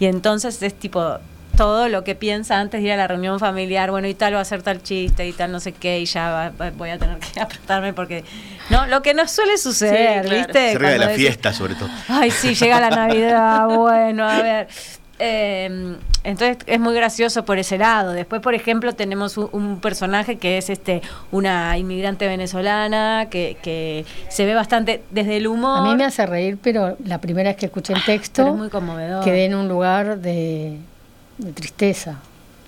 [0.00, 1.18] y entonces es tipo
[1.56, 4.38] todo lo que piensa antes de ir a la reunión familiar, bueno, y tal va
[4.38, 6.98] a hacer tal chiste y tal no sé qué, y ya va- va- voy a
[6.98, 8.24] tener que apretarme porque...
[8.70, 10.46] No, lo que no suele suceder, Sí, claro.
[10.46, 10.72] ¿viste?
[10.72, 11.88] Cerca de la decís, fiesta, sobre todo.
[12.08, 14.68] Ay, sí, llega la Navidad, bueno, a ver.
[15.18, 18.12] Eh, entonces es muy gracioso por ese lado.
[18.12, 21.00] Después, por ejemplo, tenemos un, un personaje que es este
[21.32, 25.78] una inmigrante venezolana que, que se ve bastante desde el humor.
[25.78, 28.68] A mí me hace reír, pero la primera vez que escuché el texto es muy
[28.68, 29.24] conmovedor.
[29.24, 30.76] quedé en un lugar de,
[31.38, 32.16] de tristeza,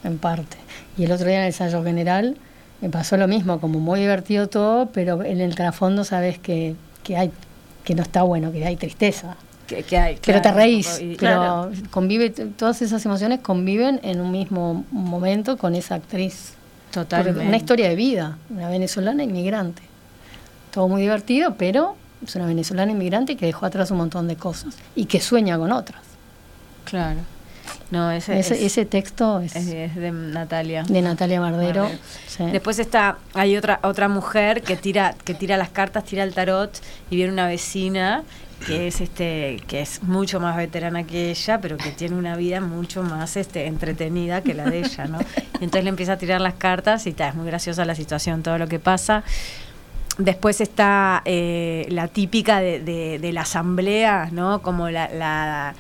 [0.05, 0.57] en parte.
[0.97, 2.37] Y el otro día en el ensayo general
[2.81, 7.17] me pasó lo mismo, como muy divertido todo, pero en el trasfondo sabes que, que
[7.17, 7.31] hay
[7.85, 9.37] que no está bueno, que hay tristeza.
[9.77, 14.31] Que, que hay, pero te reís, y- pero convive, todas esas emociones conviven en un
[14.33, 16.55] mismo momento con esa actriz.
[16.91, 17.47] Totalmente.
[17.47, 19.83] Una historia de vida, una venezolana inmigrante.
[20.73, 21.95] Todo muy divertido, pero
[22.27, 25.71] es una venezolana inmigrante que dejó atrás un montón de cosas y que sueña con
[25.73, 26.03] otras.
[26.85, 27.21] Claro.
[27.91, 30.85] No, ese, Ese, es, ese texto es de Natalia.
[30.85, 31.89] de Natalia Bardero.
[32.27, 32.45] Sí.
[32.53, 36.71] Después está, hay otra, otra mujer que tira, que tira las cartas, tira el tarot
[37.11, 38.23] y viene una vecina
[38.67, 42.61] que es este, que es mucho más veterana que ella, pero que tiene una vida
[42.61, 45.19] mucho más este, entretenida que la de ella, ¿no?
[45.19, 45.25] Y
[45.65, 48.59] entonces le empieza a tirar las cartas y ta, es muy graciosa la situación, todo
[48.59, 49.25] lo que pasa.
[50.19, 54.61] Después está eh, la típica de, de- de la asamblea, ¿no?
[54.61, 55.75] Como la, la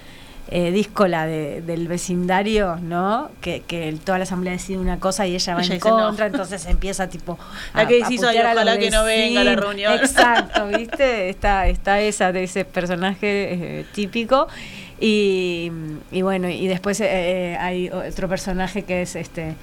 [0.52, 3.30] eh, díscola de- del vecindario, ¿no?
[3.40, 5.86] Que, que toda la asamblea decide una cosa y ella va Ella en no.
[5.86, 7.38] contra, entonces empieza tipo
[7.74, 9.64] La que decís, "Ay, putear a los ojalá que no venga a la vecinos".
[9.64, 9.94] reunión.
[10.00, 11.28] Exacto, ¿viste?
[11.30, 13.20] Está, está esa de ese personaje
[13.80, 14.48] eh, típico.
[14.98, 15.70] Y,
[16.12, 19.54] y bueno, y después eh, hay otro personaje que es este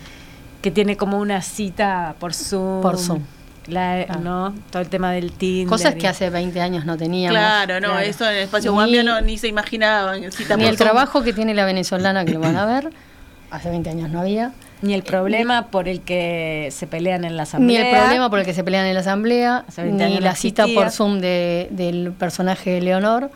[0.61, 2.81] que tiene como una cita por Zoom.
[2.81, 3.21] Por Zoom.
[3.67, 4.17] La, Ah.
[4.23, 4.53] ¿no?
[4.71, 5.67] Todo el tema del Tinder.
[5.67, 7.37] Cosas y- que hace 20 años no teníamos.
[7.37, 7.99] Claro, no, claro.
[8.05, 10.21] eso en el espacio Ni- Guambia no, ni se imaginaban.
[10.21, 12.89] Ni por el trabajo que tiene la venezolana que lo van a ver,
[13.51, 14.53] hace 20 años no había.
[14.81, 17.81] Ni el problema por el que se pelean en la asamblea.
[17.83, 20.35] Ni el problema por el que se pelean en la asamblea, Hace 20 ni la
[20.35, 20.81] cita existía.
[20.83, 23.31] por Zoom de- del personaje de Leonor.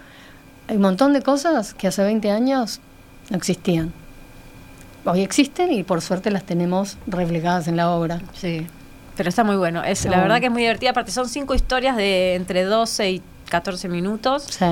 [0.67, 2.79] Hay un montón de cosas que hace 20 años
[3.29, 3.91] no existían.
[5.03, 8.21] Hoy existen y por suerte las tenemos reflejadas en la obra.
[8.33, 8.67] Sí,
[9.21, 9.84] pero está muy bueno.
[9.84, 10.89] Es, la verdad que es muy divertida.
[10.89, 14.47] Aparte, son cinco historias de entre 12 y 14 minutos.
[14.49, 14.65] Sí.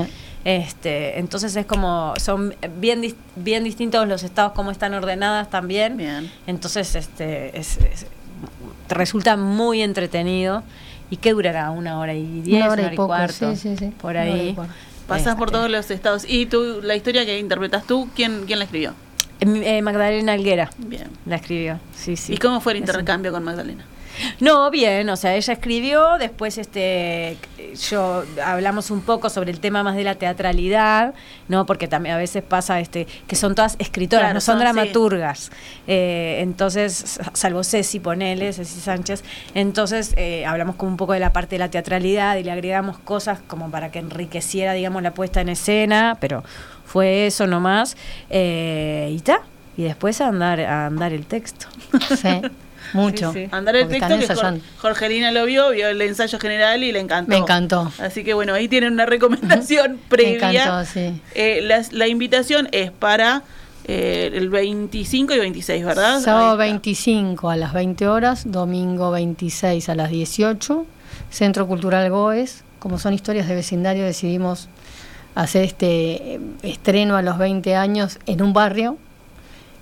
[0.44, 5.96] Este, entonces es como, son bien, bien distintos los estados, como están ordenadas también.
[5.96, 6.32] Bien.
[6.48, 8.06] Entonces, este, es, es-
[8.88, 10.64] resulta muy entretenido.
[11.10, 11.70] ¿Y qué durará?
[11.70, 12.56] ¿Una hora y diez?
[12.64, 13.54] Una hora y hora y poco, cuarto?
[13.54, 13.92] sí, sí, sí.
[14.02, 14.56] Por Una ahí.
[15.06, 16.24] Pasás por Este, todos los estados.
[16.26, 18.94] ¿Y tú, la historia que interpretas tú, quién, quién la escribió?
[19.42, 21.06] eh, Magdalena Alguera Bien.
[21.24, 21.78] la escribió.
[21.96, 22.34] Sí, sí.
[22.34, 23.84] ¿Y cómo fue el un- intercambio con Magdalena?
[24.40, 27.36] No, bien, o sea, ella escribió, después este
[27.88, 31.14] yo hablamos un poco sobre el tema más de la teatralidad,
[31.48, 31.66] ¿no?
[31.66, 34.72] Porque también a veces pasa este que son todas escritoras, Claro, no son, son, sí.
[34.72, 35.50] dramaturgas.
[35.86, 39.22] Eh, entonces, salvo Ceci, ponele, Ceci Sánchez,
[39.54, 42.98] entonces eh, hablamos como un poco de la parte de la teatralidad y le agregamos
[42.98, 46.42] cosas como para que enriqueciera, digamos, la puesta en escena, pero
[46.84, 47.96] fue eso nomás.
[48.30, 49.42] Eh, y ta,
[49.76, 51.66] y después a andar, a andar el texto.
[52.16, 52.28] Sí.
[52.92, 53.32] mucho.
[53.32, 53.48] Sí, sí.
[53.50, 54.64] Mandar el porque texto que Jor- ensayando.
[54.78, 57.30] Jorgelina lo vio, vio el ensayo general y le encantó.
[57.30, 57.92] Me encantó.
[57.98, 60.50] Así que bueno, ahí tienen una recomendación previa.
[60.64, 61.20] encantó, sí.
[61.34, 63.42] Eh, las- la, invitación es para
[63.84, 66.20] eh, el 25 y 26, ¿verdad?
[66.20, 66.64] Sábado Ahí está.
[66.64, 70.86] 25 a las 20 horas, domingo 26 a las 18,
[71.30, 72.64] Centro Cultural Goes.
[72.78, 74.68] Como son historias de vecindario, decidimos
[75.34, 78.96] hacer este eh, estreno a los 20 años en un barrio.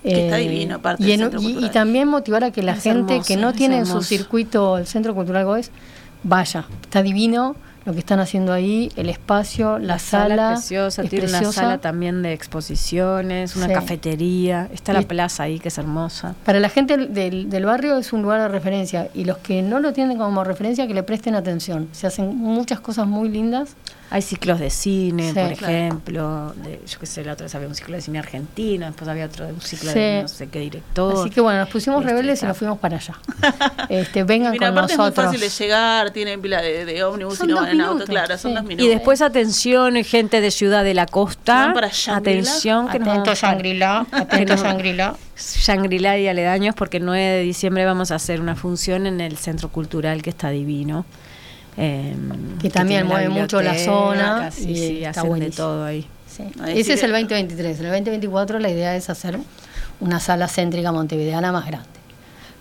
[0.05, 2.73] Eh, Que está divino, aparte y, del en- y- y también motivar a que la
[2.75, 5.71] Es gente hermoso, que no tiene en su circuito el Centro Cultural Goes
[6.23, 6.65] vaya.
[6.83, 10.53] Está divino lo que están haciendo ahí, el espacio, la, sala.
[10.53, 13.73] es preciosa, es tiene una sala también de exposiciones, una Sí.
[13.73, 16.35] cafetería, está la plaza ahí que es hermosa.
[16.45, 19.81] Para la gente del, del barrio es un lugar de referencia y los que no
[19.81, 21.89] lo tienen como referencia que le presten atención.
[21.93, 23.71] Se hacen muchas cosas muy lindas.
[24.11, 25.39] Hay ciclos de cine, Sí.
[25.39, 25.75] por Claro.
[25.75, 29.07] ejemplo, de, yo qué sé, la otra vez había un ciclo de cine argentino, después
[29.09, 29.99] había otro de un ciclo Sí.
[29.99, 31.21] de no sé qué director.
[31.21, 33.15] Así que bueno, nos pusimos Este, rebeldes y nos fuimos para allá.
[33.91, 35.27] Este, vengan Mira, con aparte nosotros.
[35.27, 37.81] es muy fácil de llegar, tienen pila de, de ómnibus Son y no van en
[37.83, 38.87] auto, claro, son dos minutos.
[38.87, 41.67] Y después atención, gente de Ciudad de la Costa.
[41.67, 42.17] Van para Shangri-La.
[42.41, 45.17] Atención, que nos Atento Shangri-La, atento Shangri-La.
[45.37, 49.37] Shangri-La y aledaños, porque el 9 de diciembre vamos a hacer una función en el
[49.37, 51.05] Centro Cultural que está divino.
[51.79, 52.14] Eh,
[52.61, 56.07] Que también mueve mucho la zona Sí, y sí, está hacen de todo ahí.
[56.29, 56.45] Sí.
[56.66, 57.79] Ese es el 2023.
[57.81, 59.39] En el 2024 la idea es hacer
[60.01, 61.98] una sala céntrica montevideana más grande.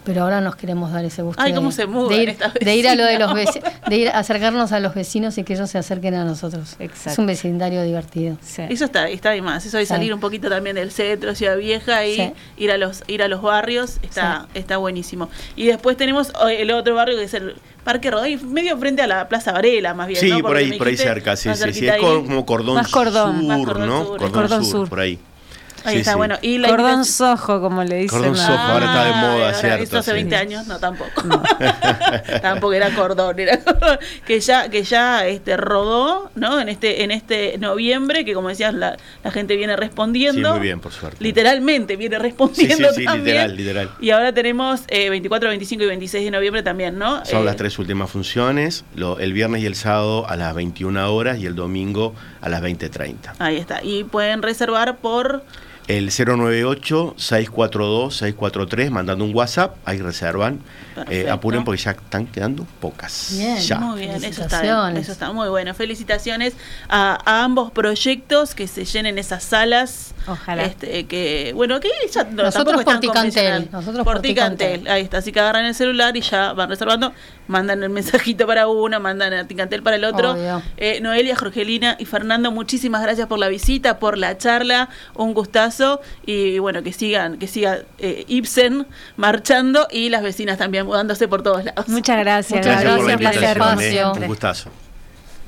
[0.08, 2.76] Pero ahora nos queremos dar ese gusto Ay, de, cómo se de ir, estas de
[2.78, 3.74] ir a lo de los vecinas.
[3.74, 6.78] veci- de ir a acercarnos a los vecinos y que ellos se acerquen a nosotros.
[6.80, 7.10] Exacto.
[7.12, 8.38] Es un vecindario divertido.
[8.41, 8.62] Sí.
[8.70, 9.89] Eso está, está de más, eso de Sí.
[9.89, 12.32] salir un poquito también del centro, Ciudad Vieja y Sí.
[12.58, 15.30] ir a los ir a los barrios, está está buenísimo.
[15.58, 19.08] Y después tenemos oh, el otro barrio que es el Parque Rodó, medio frente a
[19.08, 20.39] la Plaza Varela, más bien, Sí, ¿no?
[20.39, 21.88] por ahí, por ahí cerca, sí, sí, sí.
[21.88, 24.05] Es como cordón, Más cordón, sur, más cordón ¿no?
[24.05, 24.18] sur.
[24.20, 24.89] Cordón, Cordón sur, sur.
[24.89, 25.20] por ahí.
[25.84, 26.17] Ahí Sí, está, sí.
[26.17, 26.38] bueno.
[26.41, 28.19] Y la Cordón invitación- sojo, como le dicen.
[28.19, 30.15] Cordón sojo, ahora está de moda, ahora, cierto, Esto hace sí.
[30.15, 31.11] 20 años, no tampoco.
[32.41, 33.59] tampoco era cordón, era
[34.25, 36.59] que ya que ya este rodó, ¿no?
[36.59, 40.51] En este en este noviembre que como decías la, la gente viene Sí, respondiendo.
[40.51, 41.17] muy bien, por suerte.
[41.23, 43.55] Literalmente viene Sí, respondiendo sí, sí, también.
[43.55, 43.89] literal, literal.
[44.01, 47.23] Y ahora tenemos eh, 24, 25 y 26 de noviembre también, ¿no?
[47.25, 51.13] Son Eh, las tres últimas funciones, lo- el viernes y el sábado a las 21
[51.13, 53.34] horas y el domingo a las 20.30.
[53.39, 53.84] Ahí está.
[53.84, 55.43] Y pueden reservar por
[55.88, 60.60] El 098-642-643, mandando un WhatsApp, ahí reservan.
[61.10, 63.30] Eh, apuren porque ya están quedando pocas.
[63.38, 63.58] Bien.
[63.58, 63.80] Ya.
[63.80, 65.04] Muy bien, eso está, Felicitaciones.
[65.04, 65.74] eso está muy bueno.
[65.74, 66.54] Felicitaciones
[66.89, 70.14] a, a ambos proyectos que se llenen esas salas.
[70.28, 70.64] Ojalá.
[70.64, 74.88] Este, que, bueno, que ya no, Nosotros por Ticantel, nosotros por por Ticantel.
[74.88, 77.14] Ahí está, así que agarran el celular y ya van reservando,
[77.48, 80.36] mandan el mensajito para uno, mandan a Ticantel para el otro.
[80.78, 86.02] Eh, Noelia, Jorgelina y Fernando, muchísimas gracias por la visita, por la charla, un gustazo
[86.26, 88.86] y bueno, que sigan, que siga eh, Ibsen
[89.16, 91.88] marchando y las vecinas también mudándose por todos lados.
[91.88, 92.58] Muchas gracias.
[92.66, 94.22] Muchas Gracias por la gracias por el invitación, espacio.
[94.22, 94.70] Un gustazo.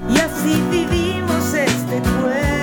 [0.10, 2.59] Y así vivimos este pueblo.